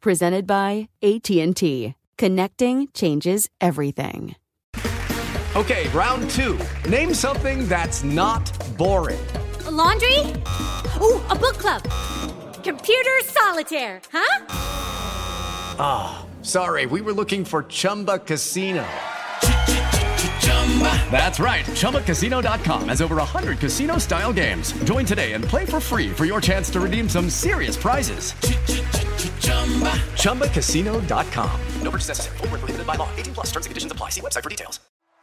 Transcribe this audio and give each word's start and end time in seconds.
Presented 0.00 0.46
by 0.46 0.88
AT&T. 1.02 1.94
Connecting 2.16 2.88
changes 2.94 3.50
everything. 3.60 4.34
Okay, 5.54 5.88
round 5.90 6.30
two. 6.30 6.58
Name 6.88 7.12
something 7.12 7.68
that's 7.68 8.02
not 8.02 8.50
boring. 8.78 9.20
A 9.66 9.70
laundry? 9.70 10.18
Ooh, 11.02 11.20
a 11.28 11.36
book 11.36 11.58
club. 11.58 11.82
Computer 12.64 13.18
solitaire, 13.24 14.00
huh? 14.10 14.46
Ah, 15.78 16.22
oh, 16.22 16.42
sorry, 16.42 16.86
we 16.86 17.02
were 17.02 17.12
looking 17.12 17.44
for 17.44 17.64
Chumba 17.64 18.20
Casino. 18.20 18.86
That's 21.10 21.40
right. 21.40 21.66
ChumbaCasino.com 21.66 22.88
has 22.88 23.02
over 23.02 23.16
100 23.16 23.58
casino 23.58 23.98
style 23.98 24.32
games. 24.32 24.72
Join 24.84 25.04
today 25.04 25.32
and 25.32 25.44
play 25.44 25.66
for 25.66 25.80
free 25.80 26.10
for 26.10 26.24
your 26.24 26.40
chance 26.40 26.70
to 26.70 26.80
redeem 26.80 27.08
some 27.08 27.28
serious 27.28 27.76
prizes. 27.76 28.32
ChumbaCasino.com. 30.22 31.60
No 31.82 31.90
purchase 31.90 32.08
necessary. 32.08 32.38
Full 32.38 32.48
prohibited 32.48 32.86
by 32.86 32.94
law. 32.94 33.10
18 33.16 33.34
plus 33.34 33.46
terms 33.48 33.66
and 33.66 33.70
conditions 33.70 33.92
apply. 33.92 34.10
See 34.10 34.20
website 34.20 34.44
for 34.44 34.50
details. 34.50 34.80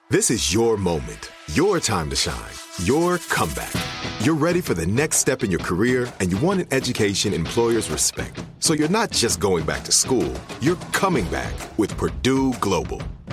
This 0.09 0.31
is 0.31 0.53
your 0.53 0.77
moment, 0.77 1.31
your 1.51 1.81
time 1.81 2.09
to 2.11 2.15
shine, 2.15 2.53
your 2.85 3.17
comeback. 3.17 3.73
You're 4.21 4.35
ready 4.35 4.61
for 4.61 4.73
the 4.73 4.85
next 4.85 5.17
step 5.17 5.43
in 5.43 5.51
your 5.51 5.59
career 5.59 6.07
and 6.21 6.31
you 6.31 6.37
want 6.37 6.61
an 6.61 6.67
education 6.71 7.33
employers 7.33 7.89
respect. 7.89 8.41
So 8.59 8.73
you're 8.73 8.87
not 8.87 9.11
just 9.11 9.41
going 9.41 9.65
back 9.65 9.83
to 9.83 9.91
school, 9.91 10.33
you're 10.61 10.77
coming 10.93 11.25
back 11.25 11.53
with 11.77 11.97
Purdue 11.97 12.53
Global. 12.61 13.01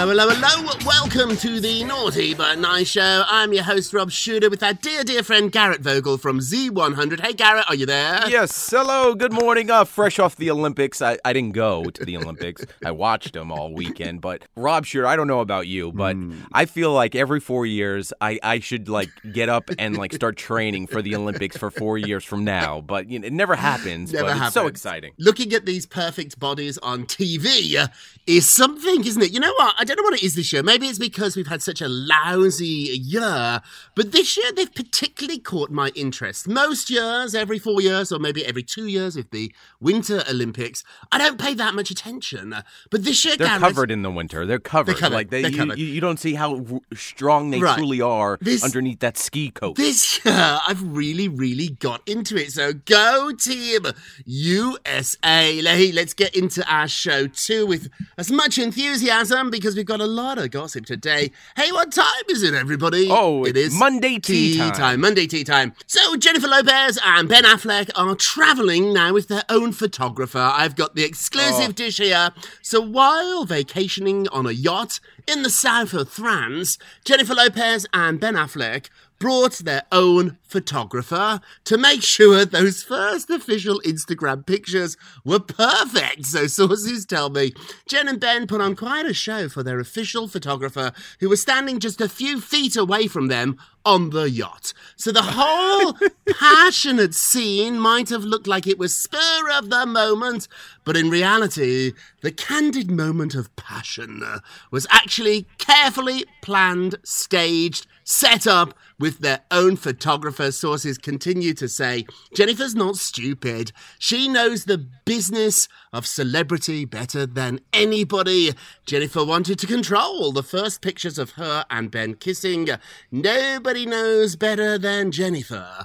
Hello, 0.00 0.16
hello, 0.16 0.34
hello. 0.34 0.72
Welcome 0.86 1.36
to 1.36 1.60
the 1.60 1.84
Naughty 1.84 2.32
But 2.32 2.58
Nice 2.58 2.88
Show. 2.88 3.22
I'm 3.28 3.52
your 3.52 3.64
host, 3.64 3.92
Rob 3.92 4.10
Shuter, 4.10 4.48
with 4.48 4.62
our 4.62 4.72
dear, 4.72 5.04
dear 5.04 5.22
friend 5.22 5.52
Garrett 5.52 5.82
Vogel 5.82 6.16
from 6.16 6.38
Z100. 6.38 7.20
Hey, 7.20 7.34
Garrett, 7.34 7.66
are 7.68 7.74
you 7.74 7.84
there? 7.84 8.26
Yes, 8.26 8.70
hello, 8.70 9.14
good 9.14 9.34
morning. 9.34 9.70
Uh, 9.70 9.84
fresh 9.84 10.18
off 10.18 10.36
the 10.36 10.50
Olympics. 10.50 11.02
I, 11.02 11.18
I 11.22 11.34
didn't 11.34 11.52
go 11.52 11.84
to 11.84 12.04
the 12.06 12.16
Olympics. 12.16 12.64
I 12.84 12.92
watched 12.92 13.34
them 13.34 13.52
all 13.52 13.74
weekend. 13.74 14.22
But 14.22 14.44
Rob 14.56 14.86
Shuter, 14.86 15.06
I 15.06 15.16
don't 15.16 15.26
know 15.26 15.40
about 15.40 15.66
you, 15.66 15.92
but 15.92 16.16
I 16.50 16.64
feel 16.64 16.94
like 16.94 17.14
every 17.14 17.38
four 17.38 17.66
years 17.66 18.10
I, 18.22 18.38
I 18.42 18.60
should 18.60 18.88
like 18.88 19.10
get 19.30 19.50
up 19.50 19.68
and 19.78 19.98
like 19.98 20.14
start 20.14 20.38
training 20.38 20.86
for 20.86 21.02
the 21.02 21.14
Olympics 21.14 21.58
for 21.58 21.70
four 21.70 21.98
years 21.98 22.24
from 22.24 22.42
now. 22.42 22.80
But 22.80 23.10
you 23.10 23.18
know, 23.18 23.26
it 23.26 23.34
never 23.34 23.54
happens. 23.54 24.14
Never 24.14 24.28
but 24.28 24.32
happens. 24.32 24.46
it's 24.46 24.54
so 24.54 24.66
exciting. 24.66 25.12
Looking 25.18 25.52
at 25.52 25.66
these 25.66 25.84
perfect 25.84 26.40
bodies 26.40 26.78
on 26.78 27.04
TV 27.04 27.86
is 28.26 28.48
something, 28.48 29.04
isn't 29.04 29.22
it? 29.22 29.32
You 29.32 29.40
know 29.40 29.52
what? 29.58 29.74
I 29.78 29.89
don't 29.94 30.04
know 30.04 30.10
what 30.10 30.14
it 30.20 30.22
is 30.24 30.34
this 30.34 30.52
year. 30.52 30.62
Maybe 30.62 30.86
it's 30.86 30.98
because 30.98 31.36
we've 31.36 31.46
had 31.46 31.62
such 31.62 31.80
a 31.80 31.88
lousy 31.88 32.66
year, 32.66 33.60
but 33.94 34.12
this 34.12 34.36
year 34.36 34.52
they've 34.52 34.74
particularly 34.74 35.38
caught 35.38 35.70
my 35.70 35.90
interest. 35.94 36.48
Most 36.48 36.90
years, 36.90 37.34
every 37.34 37.58
four 37.58 37.80
years, 37.80 38.12
or 38.12 38.18
maybe 38.18 38.44
every 38.44 38.62
two 38.62 38.86
years, 38.86 39.16
with 39.16 39.30
the 39.30 39.52
Winter 39.80 40.22
Olympics, 40.28 40.84
I 41.12 41.18
don't 41.18 41.38
pay 41.40 41.54
that 41.54 41.74
much 41.74 41.90
attention. 41.90 42.54
But 42.90 43.04
this 43.04 43.24
year, 43.24 43.36
They're 43.36 43.58
covered 43.58 43.90
in 43.90 44.02
the 44.02 44.10
winter. 44.10 44.46
They're 44.46 44.58
covered. 44.58 44.96
covered. 44.96 45.14
Like 45.14 45.30
they, 45.30 45.42
They're 45.42 45.50
you, 45.50 45.56
covered. 45.56 45.78
you, 45.78 46.00
don't 46.00 46.18
see 46.20 46.34
how 46.34 46.64
strong 46.94 47.50
they 47.50 47.60
Right. 47.60 47.76
truly 47.76 48.00
are 48.00 48.38
This- 48.40 48.62
underneath 48.64 49.00
that 49.00 49.18
ski 49.18 49.50
coat. 49.50 49.76
This 49.76 50.24
year, 50.24 50.60
I've 50.66 50.82
really, 50.82 51.28
really 51.28 51.68
got 51.68 52.06
into 52.08 52.36
it. 52.36 52.52
So 52.52 52.72
go, 52.72 53.32
team 53.32 53.86
USA. 54.24 55.60
Let's 55.92 56.14
get 56.14 56.34
into 56.34 56.64
our 56.72 56.88
show 56.88 57.26
too 57.26 57.66
with 57.66 57.88
as 58.18 58.30
much 58.30 58.58
enthusiasm 58.58 59.50
because 59.50 59.74
we've 59.80 59.86
got 59.86 60.00
a 60.02 60.06
lot 60.06 60.36
of 60.36 60.50
gossip 60.50 60.84
today. 60.84 61.30
Hey, 61.56 61.72
what 61.72 61.90
time 61.90 62.04
is 62.28 62.42
it, 62.42 62.52
everybody? 62.52 63.08
Oh, 63.10 63.44
it's 63.44 63.74
Monday 63.74 64.18
tea 64.18 64.58
time. 64.58 65.00
Monday 65.00 65.26
tea 65.26 65.42
time. 65.42 65.72
So 65.86 66.16
Jennifer 66.16 66.48
Lopez 66.48 66.98
and 67.02 67.26
Ben 67.30 67.44
Affleck 67.44 67.88
are 67.96 68.14
traveling 68.14 68.92
now 68.92 69.14
with 69.14 69.28
their 69.28 69.44
own 69.48 69.72
photographer. 69.72 70.36
I've 70.52 70.76
got 70.76 70.96
the 70.96 71.04
exclusive 71.04 71.70
Oh. 71.70 71.72
dish 71.72 71.96
here. 71.96 72.30
So 72.60 72.82
while 72.82 73.46
vacationing 73.46 74.28
on 74.28 74.44
a 74.44 74.50
yacht 74.52 75.00
in 75.26 75.44
the 75.44 75.50
south 75.50 75.94
of 75.94 76.10
France, 76.10 76.76
Jennifer 77.06 77.34
Lopez 77.34 77.86
and 77.94 78.20
Ben 78.20 78.34
Affleck 78.34 78.90
brought 79.20 79.58
their 79.58 79.82
own 79.92 80.38
photographer 80.42 81.40
to 81.62 81.78
make 81.78 82.02
sure 82.02 82.44
those 82.44 82.82
first 82.82 83.30
official 83.30 83.80
Instagram 83.82 84.44
pictures 84.44 84.96
were 85.24 85.38
perfect. 85.38 86.26
So 86.26 86.48
sources 86.48 87.06
tell 87.06 87.30
me 87.30 87.52
Jen 87.86 88.08
and 88.08 88.18
Ben 88.18 88.48
put 88.48 88.60
on 88.60 88.74
quite 88.74 89.06
a 89.06 89.14
show 89.14 89.48
for 89.48 89.62
their 89.62 89.78
official 89.78 90.26
photographer 90.26 90.90
who 91.20 91.28
was 91.28 91.40
standing 91.40 91.78
just 91.78 92.00
a 92.00 92.08
few 92.08 92.40
feet 92.40 92.76
away 92.76 93.06
from 93.06 93.28
them 93.28 93.58
on 93.84 94.10
the 94.10 94.30
yacht. 94.30 94.72
So 94.96 95.12
the 95.12 95.22
whole 95.22 95.96
passionate 96.38 97.14
scene 97.14 97.78
might 97.78 98.08
have 98.10 98.24
looked 98.24 98.46
like 98.46 98.66
it 98.66 98.78
was 98.78 98.94
spur 98.94 99.50
of 99.52 99.70
the 99.70 99.86
moment, 99.86 100.48
but 100.84 100.96
in 100.96 101.10
reality, 101.10 101.92
the 102.20 102.32
candid 102.32 102.90
moment 102.90 103.34
of 103.34 103.54
passion 103.56 104.22
uh, 104.24 104.40
was 104.70 104.86
actually 104.90 105.46
carefully 105.58 106.24
planned, 106.42 106.96
staged, 107.04 107.86
set 108.04 108.46
up 108.46 108.74
with 108.98 109.18
their 109.20 109.40
own 109.50 109.76
photographer. 109.76 110.50
Sources 110.50 110.98
continue 110.98 111.54
to 111.54 111.68
say 111.68 112.04
Jennifer's 112.34 112.74
not 112.74 112.96
stupid. 112.96 113.72
She 113.98 114.28
knows 114.28 114.64
the 114.64 114.78
business 114.78 115.68
of 115.92 116.06
celebrity 116.06 116.84
better 116.84 117.24
than 117.24 117.60
anybody. 117.72 118.52
Jennifer 118.84 119.24
wanted 119.24 119.58
to 119.60 119.66
control 119.66 120.32
the 120.32 120.42
first 120.42 120.82
pictures 120.82 121.18
of 121.18 121.30
her 121.32 121.64
and 121.70 121.90
Ben 121.90 122.14
kissing. 122.14 122.68
Nobody 123.10 123.69
knows 123.74 124.36
better 124.36 124.78
than 124.78 125.12
Jennifer 125.12 125.84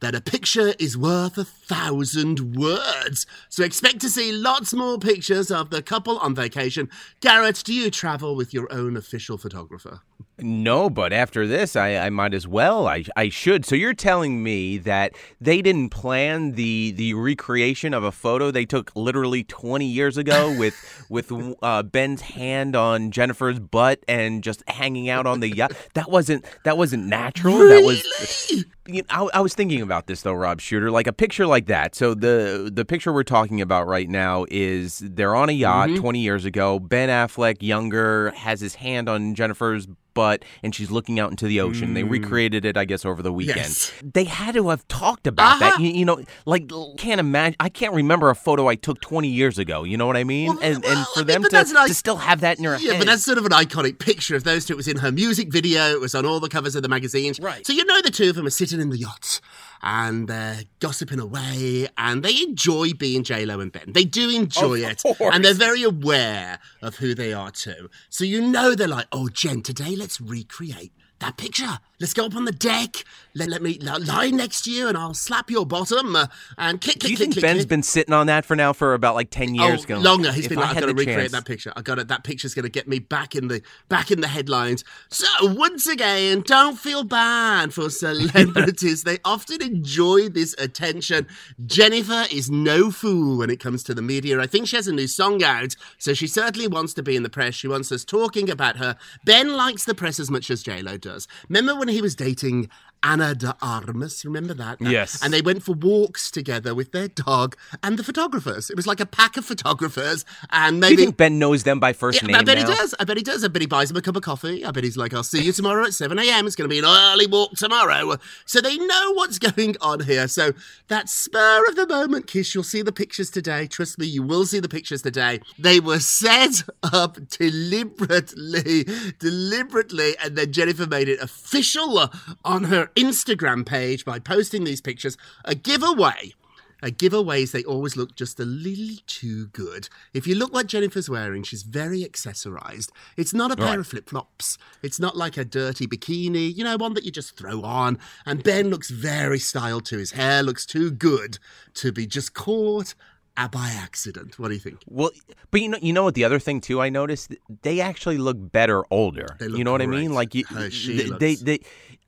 that 0.00 0.14
a 0.14 0.20
picture 0.20 0.74
is 0.78 0.96
worth 0.96 1.38
a 1.38 1.44
thousand 1.44 2.56
words. 2.56 3.26
So 3.48 3.64
expect 3.64 4.00
to 4.00 4.10
see 4.10 4.32
lots 4.32 4.72
more 4.72 4.98
pictures 4.98 5.50
of 5.50 5.70
the 5.70 5.82
couple 5.82 6.18
on 6.18 6.34
vacation. 6.34 6.88
Garrett, 7.20 7.62
do 7.64 7.72
you 7.72 7.90
travel 7.90 8.34
with 8.36 8.52
your 8.52 8.72
own 8.72 8.96
official 8.96 9.38
photographer? 9.38 10.00
No, 10.38 10.90
but 10.90 11.14
after 11.14 11.46
this, 11.46 11.76
I, 11.76 11.96
I 11.96 12.10
might 12.10 12.34
as 12.34 12.46
well. 12.46 12.86
I, 12.86 13.04
I 13.16 13.30
should. 13.30 13.64
So 13.64 13.74
you're 13.74 13.94
telling 13.94 14.42
me 14.42 14.76
that 14.78 15.14
they 15.40 15.62
didn't 15.62 15.88
plan 15.88 16.52
the 16.52 16.92
the 16.92 17.14
recreation 17.14 17.94
of 17.94 18.04
a 18.04 18.12
photo 18.12 18.50
they 18.50 18.66
took 18.66 18.94
literally 18.94 19.44
20 19.44 19.86
years 19.86 20.18
ago 20.18 20.54
with 20.58 21.06
with 21.08 21.32
uh, 21.62 21.82
Ben's 21.84 22.20
hand 22.20 22.76
on 22.76 23.12
Jennifer's 23.12 23.58
butt 23.58 24.00
and 24.06 24.44
just 24.44 24.62
hanging 24.68 25.08
out 25.08 25.26
on 25.26 25.40
the 25.40 25.54
yacht. 25.54 25.72
That 25.94 26.10
wasn't 26.10 26.44
that 26.64 26.76
wasn't 26.76 27.06
natural. 27.06 27.58
That 27.58 27.82
was. 27.82 28.66
You 28.88 29.02
know, 29.02 29.28
I, 29.32 29.38
I 29.38 29.40
was 29.40 29.54
thinking 29.54 29.80
about 29.80 30.06
this 30.06 30.22
though, 30.22 30.34
Rob 30.34 30.60
Shuter. 30.60 30.90
Like 30.90 31.06
a 31.06 31.12
picture 31.12 31.46
like 31.46 31.66
that. 31.66 31.94
So 31.94 32.12
the 32.14 32.70
the 32.72 32.84
picture 32.84 33.12
we're 33.12 33.24
talking 33.24 33.62
about 33.62 33.86
right 33.86 34.08
now 34.08 34.44
is 34.50 34.98
they're 34.98 35.34
on 35.34 35.48
a 35.48 35.52
yacht 35.52 35.88
20 35.96 36.20
years 36.20 36.44
ago. 36.44 36.78
Ben 36.78 37.08
Affleck, 37.08 37.62
younger, 37.62 38.32
has 38.32 38.60
his 38.60 38.76
hand 38.76 39.08
on 39.08 39.34
Jennifer's 39.34 39.88
butt 40.16 40.44
and 40.64 40.74
she's 40.74 40.90
looking 40.90 41.20
out 41.20 41.30
into 41.30 41.46
the 41.46 41.60
ocean. 41.60 41.94
They 41.94 42.02
recreated 42.02 42.64
it, 42.64 42.76
I 42.76 42.84
guess, 42.84 43.04
over 43.04 43.22
the 43.22 43.32
weekend. 43.32 43.58
Yes. 43.58 43.92
They 44.02 44.24
had 44.24 44.54
to 44.56 44.68
have 44.70 44.86
talked 44.88 45.28
about 45.28 45.60
that. 45.60 45.74
Uh-huh. 45.74 45.82
You, 45.84 45.90
you 45.92 46.04
know, 46.04 46.20
like 46.46 46.68
can't 46.98 47.20
imagine. 47.20 47.54
I 47.60 47.68
can't 47.68 47.94
remember 47.94 48.30
a 48.30 48.34
photo 48.34 48.66
I 48.68 48.74
took 48.74 49.00
20 49.00 49.28
years 49.28 49.58
ago. 49.58 49.84
You 49.84 49.96
know 49.96 50.06
what 50.06 50.16
I 50.16 50.24
mean? 50.24 50.48
Well, 50.48 50.58
and 50.62 50.82
well, 50.82 50.96
and 50.98 51.06
for 51.14 51.20
mean, 51.20 51.26
them 51.28 51.42
but 51.42 51.50
to, 51.66 51.74
like- 51.74 51.86
to 51.88 51.94
still 51.94 52.16
have 52.16 52.40
that 52.40 52.58
in 52.58 52.64
your 52.64 52.76
Yeah, 52.78 52.92
head. 52.94 52.98
but 53.00 53.06
that's 53.06 53.24
sort 53.24 53.38
of 53.38 53.44
an 53.46 53.52
iconic 53.52 53.98
picture 54.00 54.34
of 54.34 54.42
those 54.44 54.64
two. 54.64 54.72
It 54.72 54.76
was 54.78 54.88
in 54.88 54.96
her 54.96 55.12
music 55.12 55.52
video. 55.52 55.90
It 55.92 56.00
was 56.00 56.14
on 56.14 56.26
all 56.26 56.40
the 56.40 56.48
covers 56.48 56.74
of 56.74 56.82
the 56.82 56.88
magazines. 56.88 57.38
Right. 57.38 57.64
So 57.66 57.72
you 57.72 57.84
know 57.84 58.00
the 58.02 58.10
two 58.10 58.30
of 58.30 58.34
them 58.36 58.46
are 58.46 58.50
sitting 58.50 58.80
in 58.80 58.88
the 58.90 58.98
yacht 58.98 59.40
and 59.88 60.26
they're 60.26 60.62
gossiping 60.80 61.20
away 61.20 61.86
and 61.96 62.24
they 62.24 62.42
enjoy 62.42 62.92
being 62.92 63.22
J-Lo 63.22 63.60
and 63.60 63.70
Ben. 63.70 63.92
They 63.92 64.02
do 64.02 64.28
enjoy 64.30 64.84
Of 64.84 64.90
it. 64.90 65.02
course. 65.16 65.32
And 65.32 65.44
they're 65.44 65.54
very 65.54 65.84
aware 65.84 66.58
of 66.82 66.96
who 66.96 67.14
they 67.14 67.32
are 67.32 67.52
too. 67.52 67.88
So 68.10 68.24
you 68.24 68.40
know 68.42 68.74
they're 68.74 68.88
like, 68.88 69.06
oh, 69.12 69.28
Jen, 69.28 69.62
today 69.62 69.94
let's 69.94 70.20
recreate 70.20 70.92
that 71.20 71.36
picture. 71.36 71.78
Let's 71.98 72.12
go 72.12 72.26
up 72.26 72.36
on 72.36 72.44
the 72.44 72.52
deck. 72.52 73.04
Let, 73.34 73.48
let 73.48 73.62
me 73.62 73.78
lie 73.80 74.28
next 74.28 74.62
to 74.64 74.70
you 74.70 74.86
and 74.86 74.98
I'll 74.98 75.14
slap 75.14 75.50
your 75.50 75.64
bottom 75.64 76.14
uh, 76.14 76.26
and 76.58 76.78
kick, 76.78 76.98
Do 76.98 77.10
you 77.10 77.16
kick, 77.16 77.32
think 77.32 77.40
Ben's 77.40 77.60
kick. 77.62 77.68
been 77.70 77.82
sitting 77.82 78.12
on 78.12 78.26
that 78.26 78.44
for 78.44 78.54
now 78.54 78.74
for 78.74 78.92
about 78.92 79.14
like 79.14 79.30
10 79.30 79.54
years? 79.54 79.84
Oh, 79.84 79.86
going, 79.86 80.02
longer. 80.02 80.30
He's 80.30 80.46
been 80.46 80.58
I 80.58 80.62
like, 80.62 80.70
I've 80.76 80.80
got 80.80 80.86
to 80.88 80.94
recreate 80.94 81.18
chance- 81.20 81.32
that 81.32 81.46
picture. 81.46 81.72
I 81.74 81.80
got 81.80 81.98
it. 81.98 82.08
That 82.08 82.22
picture's 82.22 82.52
going 82.52 82.64
to 82.64 82.68
get 82.70 82.86
me 82.86 82.98
back 82.98 83.34
in 83.34 83.48
the 83.48 83.62
back 83.88 84.10
in 84.10 84.20
the 84.20 84.28
headlines. 84.28 84.84
So 85.08 85.26
once 85.54 85.86
again, 85.86 86.42
don't 86.42 86.78
feel 86.78 87.02
bad 87.02 87.72
for 87.72 87.88
celebrities. 87.88 89.02
they 89.04 89.18
often 89.24 89.62
enjoy 89.62 90.28
this 90.28 90.54
attention. 90.58 91.26
Jennifer 91.64 92.24
is 92.30 92.50
no 92.50 92.90
fool 92.90 93.38
when 93.38 93.48
it 93.48 93.58
comes 93.58 93.82
to 93.84 93.94
the 93.94 94.02
media. 94.02 94.38
I 94.38 94.46
think 94.46 94.68
she 94.68 94.76
has 94.76 94.86
a 94.86 94.92
new 94.92 95.06
song 95.06 95.42
out, 95.42 95.76
so 95.96 96.12
she 96.12 96.26
certainly 96.26 96.68
wants 96.68 96.92
to 96.94 97.02
be 97.02 97.16
in 97.16 97.22
the 97.22 97.30
press. 97.30 97.54
She 97.54 97.68
wants 97.68 97.90
us 97.90 98.04
talking 98.04 98.50
about 98.50 98.76
her. 98.76 98.96
Ben 99.24 99.56
likes 99.56 99.84
the 99.84 99.94
press 99.94 100.20
as 100.20 100.30
much 100.30 100.50
as 100.50 100.62
J 100.62 100.82
Lo 100.82 100.98
does. 101.06 101.28
Remember 101.48 101.74
when 101.78 101.88
he 101.88 102.02
was 102.02 102.14
dating 102.14 102.68
Ana 103.06 103.34
de 103.34 103.56
Armas? 103.62 104.24
Remember 104.24 104.52
that? 104.54 104.80
Yes. 104.80 105.22
And 105.22 105.32
they 105.32 105.40
went 105.40 105.62
for 105.62 105.72
walks 105.74 106.30
together 106.30 106.74
with 106.74 106.90
their 106.92 107.08
dog 107.08 107.56
and 107.82 107.98
the 107.98 108.02
photographers. 108.04 108.68
It 108.68 108.76
was 108.76 108.86
like 108.86 108.98
a 109.00 109.06
pack 109.06 109.36
of 109.36 109.44
photographers, 109.44 110.24
and 110.50 110.82
Do 110.82 110.90
you 110.90 110.96
think 110.96 111.16
Ben 111.16 111.38
knows 111.38 111.62
them 111.62 111.78
by 111.78 111.92
first 111.92 112.20
Yeah, 112.22 112.26
name 112.28 112.36
I 112.36 112.42
bet 112.42 112.58
now? 112.58 112.66
he 112.68 112.74
does. 112.74 112.94
I 112.98 113.04
bet 113.04 113.16
he 113.16 113.22
does. 113.22 113.44
I 113.44 113.48
bet 113.48 113.62
he 113.62 113.66
buys 113.68 113.88
them 113.88 113.96
a 113.96 114.02
cup 114.02 114.16
of 114.16 114.22
coffee. 114.22 114.64
I 114.64 114.70
bet 114.72 114.82
he's 114.84 114.96
like, 114.96 115.14
I'll 115.14 115.22
see 115.22 115.42
you 115.42 115.52
tomorrow 115.52 115.84
at 115.84 115.94
7 115.94 116.18
a.m. 116.18 116.46
It's 116.46 116.56
going 116.56 116.68
to 116.68 116.72
be 116.74 116.78
an 116.80 116.84
early 116.84 117.26
walk 117.26 117.52
tomorrow. 117.52 118.16
So 118.44 118.60
they 118.60 118.76
know 118.76 119.12
what's 119.14 119.38
going 119.38 119.76
on 119.80 120.00
here. 120.00 120.26
So 120.28 120.52
that 120.88 121.08
spur 121.08 121.64
of 121.68 121.76
the 121.76 121.86
moment 121.86 122.26
kiss, 122.26 122.54
you'll 122.54 122.64
see 122.64 122.82
the 122.82 122.92
pictures 122.92 123.30
today. 123.30 123.66
Trust 123.68 123.98
me, 123.98 124.06
you 124.06 124.22
will 124.22 124.44
see 124.46 124.58
the 124.60 124.68
pictures 124.68 125.02
today. 125.02 125.40
They 125.58 125.78
were 125.80 126.00
set 126.00 126.62
up 126.82 127.18
deliberately, 127.28 128.84
deliberately, 129.18 130.16
and 130.22 130.36
then 130.36 130.52
Jennifer 130.52 130.86
made 130.86 131.08
it 131.08 131.20
official 131.20 132.10
on 132.44 132.64
her 132.64 132.90
Instagram 132.96 133.64
page 133.66 134.04
by 134.04 134.18
posting 134.18 134.64
these 134.64 134.80
pictures. 134.80 135.16
A 135.44 135.54
giveaway. 135.54 136.34
Uh, 136.82 136.88
giveaways, 136.88 137.52
they 137.52 137.64
always 137.64 137.96
look 137.96 138.14
just 138.16 138.38
a 138.38 138.44
little 138.44 138.96
too 139.06 139.46
good. 139.46 139.88
If 140.12 140.26
you 140.26 140.34
look 140.34 140.52
what 140.52 140.66
Jennifer's 140.66 141.08
wearing, 141.08 141.42
she's 141.42 141.62
very 141.62 142.04
accessorized. 142.04 142.90
It's 143.16 143.32
not 143.32 143.50
a 143.50 143.56
pair 143.56 143.66
Right. 143.66 143.78
of 143.78 143.86
flip 143.86 144.10
flops. 144.10 144.58
It's 144.82 145.00
not 145.00 145.16
like 145.16 145.38
a 145.38 145.44
dirty 145.44 145.86
bikini, 145.86 146.54
you 146.54 146.64
know, 146.64 146.76
one 146.76 146.92
that 146.92 147.04
you 147.04 147.10
just 147.10 147.34
throw 147.36 147.62
on. 147.62 147.98
And 148.26 148.42
Ben 148.42 148.68
looks 148.68 148.90
very 148.90 149.38
styled 149.38 149.86
too. 149.86 149.96
His 149.98 150.10
hair 150.12 150.42
looks 150.42 150.66
too 150.66 150.90
good 150.90 151.38
to 151.74 151.92
be 151.92 152.06
just 152.06 152.34
caught 152.34 152.94
uh, 153.38 153.48
by 153.48 153.70
accident. 153.70 154.38
What 154.38 154.48
do 154.48 154.54
you 154.54 154.60
think? 154.60 154.78
Well, 154.86 155.12
but 155.50 155.62
you 155.62 155.70
know, 155.70 155.78
you 155.80 155.94
know 155.94 156.04
what? 156.04 156.14
The 156.14 156.24
other 156.24 156.38
thing 156.38 156.60
too, 156.60 156.82
I 156.82 156.90
noticed 156.90 157.34
they 157.62 157.80
actually 157.80 158.18
look 158.18 158.36
better 158.52 158.84
older. 158.90 159.36
Look 159.40 159.56
you 159.58 159.64
know 159.64 159.72
what 159.72 159.82
I 159.82 159.86
mean? 159.86 160.12
Like 160.12 160.34
you, 160.34 160.44
they, 160.50 161.08
they, 161.18 161.34
they, 161.36 161.58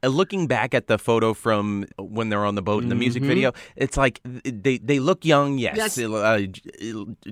Uh, 0.00 0.06
looking 0.06 0.46
back 0.46 0.74
at 0.74 0.86
the 0.86 0.96
photo 0.96 1.34
from 1.34 1.84
when 1.98 2.28
they're 2.28 2.44
on 2.44 2.54
the 2.54 2.62
boat 2.62 2.84
in 2.84 2.88
the 2.88 2.94
music 2.94 3.22
mm-hmm. 3.22 3.28
video, 3.28 3.52
it's 3.74 3.96
like 3.96 4.20
they 4.44 4.78
they 4.78 5.00
look 5.00 5.24
young. 5.24 5.58
Yes, 5.58 5.76
Yes. 5.76 5.98
Uh, 5.98 6.14
uh 6.14 6.38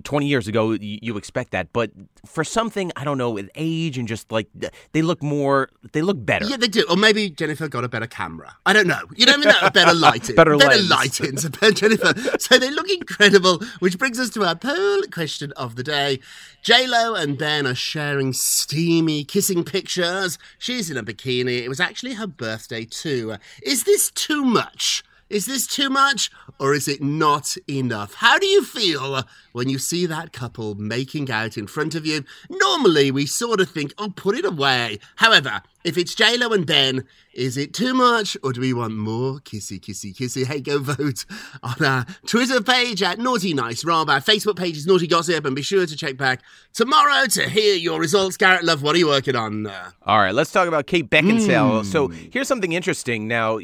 twenty 0.02 0.26
years 0.26 0.48
ago, 0.48 0.72
you, 0.72 0.98
you 1.00 1.16
expect 1.16 1.52
that, 1.52 1.72
but 1.72 1.92
for 2.26 2.42
something 2.42 2.90
I 2.96 3.04
don't 3.04 3.18
know 3.18 3.30
with 3.30 3.48
age 3.54 3.98
and 3.98 4.08
just 4.08 4.32
like 4.32 4.48
they 4.90 5.02
look 5.02 5.22
more, 5.22 5.68
they 5.92 6.02
look 6.02 6.16
better. 6.24 6.44
Yeah, 6.44 6.56
they 6.56 6.66
do. 6.66 6.84
Or 6.90 6.96
maybe 6.96 7.30
Jennifer 7.30 7.68
got 7.68 7.84
a 7.84 7.88
better 7.88 8.08
camera. 8.08 8.56
I 8.66 8.72
don't 8.72 8.88
know. 8.88 9.02
You 9.14 9.26
never 9.26 9.44
know. 9.44 9.70
Better 9.72 9.94
lighting. 10.06 10.34
Better 10.34 10.56
lighting. 10.56 10.68
better 10.68 10.82
lens. 10.82 11.20
lighting. 11.20 11.36
So 11.38 11.70
Jennifer. 11.70 12.14
So 12.40 12.58
they 12.58 12.70
look 12.70 12.90
incredible, 12.90 13.60
which 13.78 13.96
brings 13.96 14.18
us 14.18 14.30
to 14.30 14.44
our 14.44 14.56
poll 14.56 15.02
question 15.12 15.52
of 15.52 15.76
the 15.76 15.84
day. 15.84 16.18
J-Lo 16.62 17.14
and 17.14 17.38
Ben 17.38 17.64
are 17.64 17.76
sharing 17.76 18.32
steamy 18.32 19.22
kissing 19.22 19.62
pictures. 19.62 20.36
She's 20.58 20.90
in 20.90 20.96
a 20.96 21.04
bikini. 21.04 21.62
It 21.62 21.68
was 21.68 21.78
actually 21.78 22.14
her 22.14 22.26
birthday 22.26 22.55
too. 22.84 23.36
Is 23.62 23.84
this 23.84 24.10
too 24.10 24.44
much? 24.44 25.02
Is 25.28 25.46
this 25.46 25.66
too 25.66 25.90
much 25.90 26.30
or 26.60 26.72
is 26.72 26.86
it 26.86 27.02
not 27.02 27.56
enough? 27.68 28.14
How 28.14 28.38
do 28.38 28.46
you 28.46 28.64
feel 28.64 29.22
when 29.52 29.68
you 29.68 29.76
see 29.76 30.06
that 30.06 30.32
couple 30.32 30.76
making 30.76 31.30
out 31.32 31.58
in 31.58 31.66
front 31.66 31.96
of 31.96 32.06
you? 32.06 32.24
Normally, 32.48 33.10
we 33.10 33.26
sort 33.26 33.60
of 33.60 33.68
think, 33.68 33.92
oh, 33.98 34.10
put 34.14 34.36
it 34.36 34.44
away. 34.44 35.00
However, 35.16 35.62
if 35.86 35.96
it's 35.96 36.14
JLo 36.16 36.52
and 36.52 36.66
Ben, 36.66 37.04
is 37.32 37.56
it 37.56 37.72
too 37.72 37.94
much 37.94 38.36
or 38.42 38.52
do 38.52 38.60
we 38.60 38.72
want 38.72 38.96
more 38.96 39.34
kissy, 39.40 39.78
kissy, 39.78 40.12
kissy? 40.12 40.44
Hey, 40.44 40.60
go 40.60 40.78
vote 40.80 41.24
on 41.62 41.84
our 41.84 42.04
Twitter 42.26 42.60
page 42.60 43.02
at 43.02 43.18
Naughty 43.20 43.54
Nice 43.54 43.84
Rob. 43.84 44.10
Our 44.10 44.20
Facebook 44.20 44.56
page 44.56 44.76
is 44.76 44.86
Naughty 44.86 45.06
Gossip 45.06 45.44
and 45.44 45.54
be 45.54 45.62
sure 45.62 45.86
to 45.86 45.96
check 45.96 46.16
back 46.16 46.42
tomorrow 46.72 47.26
to 47.26 47.48
hear 47.48 47.76
your 47.76 48.00
results. 48.00 48.36
Garrett 48.36 48.64
Love, 48.64 48.82
what 48.82 48.96
are 48.96 48.98
you 48.98 49.06
working 49.06 49.36
on? 49.36 49.68
Uh, 49.68 49.90
All 50.04 50.18
right, 50.18 50.34
let's 50.34 50.50
talk 50.50 50.66
about 50.66 50.86
Kate 50.88 51.08
Beckinsale. 51.08 51.82
Hmm. 51.82 51.86
So 51.86 52.08
here's 52.08 52.48
something 52.48 52.72
interesting. 52.72 53.28
Now, 53.28 53.60